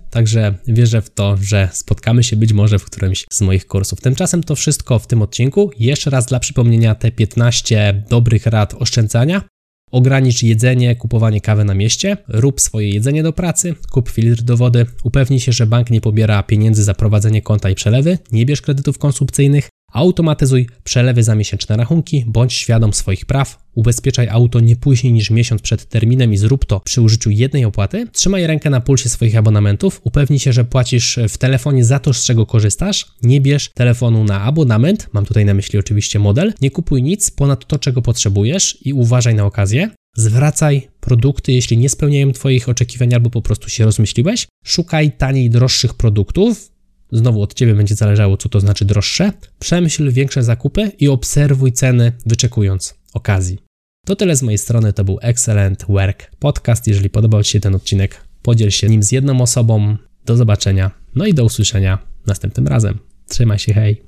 także 0.09 0.55
wierzę 0.67 1.01
w 1.01 1.09
to, 1.09 1.37
że 1.41 1.69
spotkamy 1.71 2.23
się 2.23 2.35
być 2.35 2.53
może 2.53 2.79
w 2.79 2.85
którymś 2.85 3.25
z 3.31 3.41
moich 3.41 3.67
kursów. 3.67 4.01
Tymczasem 4.01 4.43
to 4.43 4.55
wszystko 4.55 4.99
w 4.99 5.07
tym 5.07 5.21
odcinku. 5.21 5.71
Jeszcze 5.79 6.09
raz 6.09 6.25
dla 6.25 6.39
przypomnienia 6.39 6.95
te 6.95 7.11
15 7.11 8.03
dobrych 8.09 8.45
rad 8.45 8.73
oszczędzania. 8.73 9.41
Ogranicz 9.91 10.43
jedzenie, 10.43 10.95
kupowanie 10.95 11.41
kawy 11.41 11.65
na 11.65 11.73
mieście, 11.73 12.17
rób 12.27 12.61
swoje 12.61 12.89
jedzenie 12.89 13.23
do 13.23 13.33
pracy, 13.33 13.75
kup 13.91 14.09
filtr 14.09 14.43
do 14.43 14.57
wody, 14.57 14.85
upewnij 15.03 15.39
się, 15.39 15.51
że 15.51 15.67
bank 15.67 15.89
nie 15.89 16.01
pobiera 16.01 16.43
pieniędzy 16.43 16.83
za 16.83 16.93
prowadzenie 16.93 17.41
konta 17.41 17.69
i 17.69 17.75
przelewy, 17.75 18.17
nie 18.31 18.45
bierz 18.45 18.61
kredytów 18.61 18.97
konsumpcyjnych, 18.97 19.69
Automatyzuj 19.93 20.67
przelewy 20.83 21.23
za 21.23 21.35
miesięczne 21.35 21.77
rachunki, 21.77 22.23
bądź 22.27 22.53
świadom 22.53 22.93
swoich 22.93 23.25
praw, 23.25 23.63
ubezpieczaj 23.75 24.29
auto 24.29 24.59
nie 24.59 24.75
później 24.75 25.13
niż 25.13 25.29
miesiąc 25.29 25.61
przed 25.61 25.89
terminem 25.89 26.33
i 26.33 26.37
zrób 26.37 26.65
to 26.65 26.79
przy 26.79 27.01
użyciu 27.01 27.29
jednej 27.29 27.65
opłaty, 27.65 28.07
trzymaj 28.11 28.47
rękę 28.47 28.69
na 28.69 28.81
pulsie 28.81 29.09
swoich 29.09 29.37
abonamentów, 29.37 30.01
upewnij 30.03 30.39
się, 30.39 30.53
że 30.53 30.65
płacisz 30.65 31.19
w 31.29 31.37
telefonie 31.37 31.85
za 31.85 31.99
to, 31.99 32.13
z 32.13 32.25
czego 32.25 32.45
korzystasz, 32.45 33.05
nie 33.23 33.41
bierz 33.41 33.69
telefonu 33.69 34.23
na 34.23 34.41
abonament, 34.41 35.09
mam 35.13 35.25
tutaj 35.25 35.45
na 35.45 35.53
myśli 35.53 35.79
oczywiście 35.79 36.19
model, 36.19 36.53
nie 36.61 36.71
kupuj 36.71 37.03
nic 37.03 37.31
ponad 37.31 37.67
to, 37.67 37.79
czego 37.79 38.01
potrzebujesz 38.01 38.77
i 38.81 38.93
uważaj 38.93 39.35
na 39.35 39.45
okazję, 39.45 39.89
zwracaj 40.15 40.87
produkty, 40.99 41.51
jeśli 41.51 41.77
nie 41.77 41.89
spełniają 41.89 42.31
Twoich 42.31 42.69
oczekiwań 42.69 43.13
albo 43.13 43.29
po 43.29 43.41
prostu 43.41 43.69
się 43.69 43.85
rozmyśliłeś, 43.85 44.47
szukaj 44.65 45.11
taniej, 45.11 45.49
droższych 45.49 45.93
produktów, 45.93 46.76
Znowu 47.11 47.41
od 47.41 47.53
Ciebie 47.53 47.75
będzie 47.75 47.95
zależało, 47.95 48.37
co 48.37 48.49
to 48.49 48.59
znaczy 48.59 48.85
droższe. 48.85 49.31
Przemyśl 49.59 50.11
większe 50.11 50.43
zakupy 50.43 50.91
i 50.99 51.07
obserwuj 51.07 51.73
ceny, 51.73 52.11
wyczekując 52.25 52.95
okazji. 53.13 53.57
To 54.05 54.15
tyle 54.15 54.35
z 54.35 54.43
mojej 54.43 54.57
strony, 54.57 54.93
to 54.93 55.03
był 55.03 55.19
Excellent 55.21 55.85
Work 55.89 56.31
Podcast. 56.39 56.87
Jeżeli 56.87 57.09
podobał 57.09 57.43
Ci 57.43 57.51
się 57.51 57.59
ten 57.59 57.75
odcinek, 57.75 58.21
podziel 58.41 58.71
się 58.71 58.89
nim 58.89 59.03
z 59.03 59.11
jedną 59.11 59.41
osobą. 59.41 59.97
Do 60.25 60.37
zobaczenia, 60.37 60.91
no 61.15 61.25
i 61.25 61.33
do 61.33 61.43
usłyszenia 61.43 61.97
następnym 62.25 62.67
razem. 62.67 62.99
Trzymaj 63.27 63.59
się, 63.59 63.73
hej! 63.73 64.01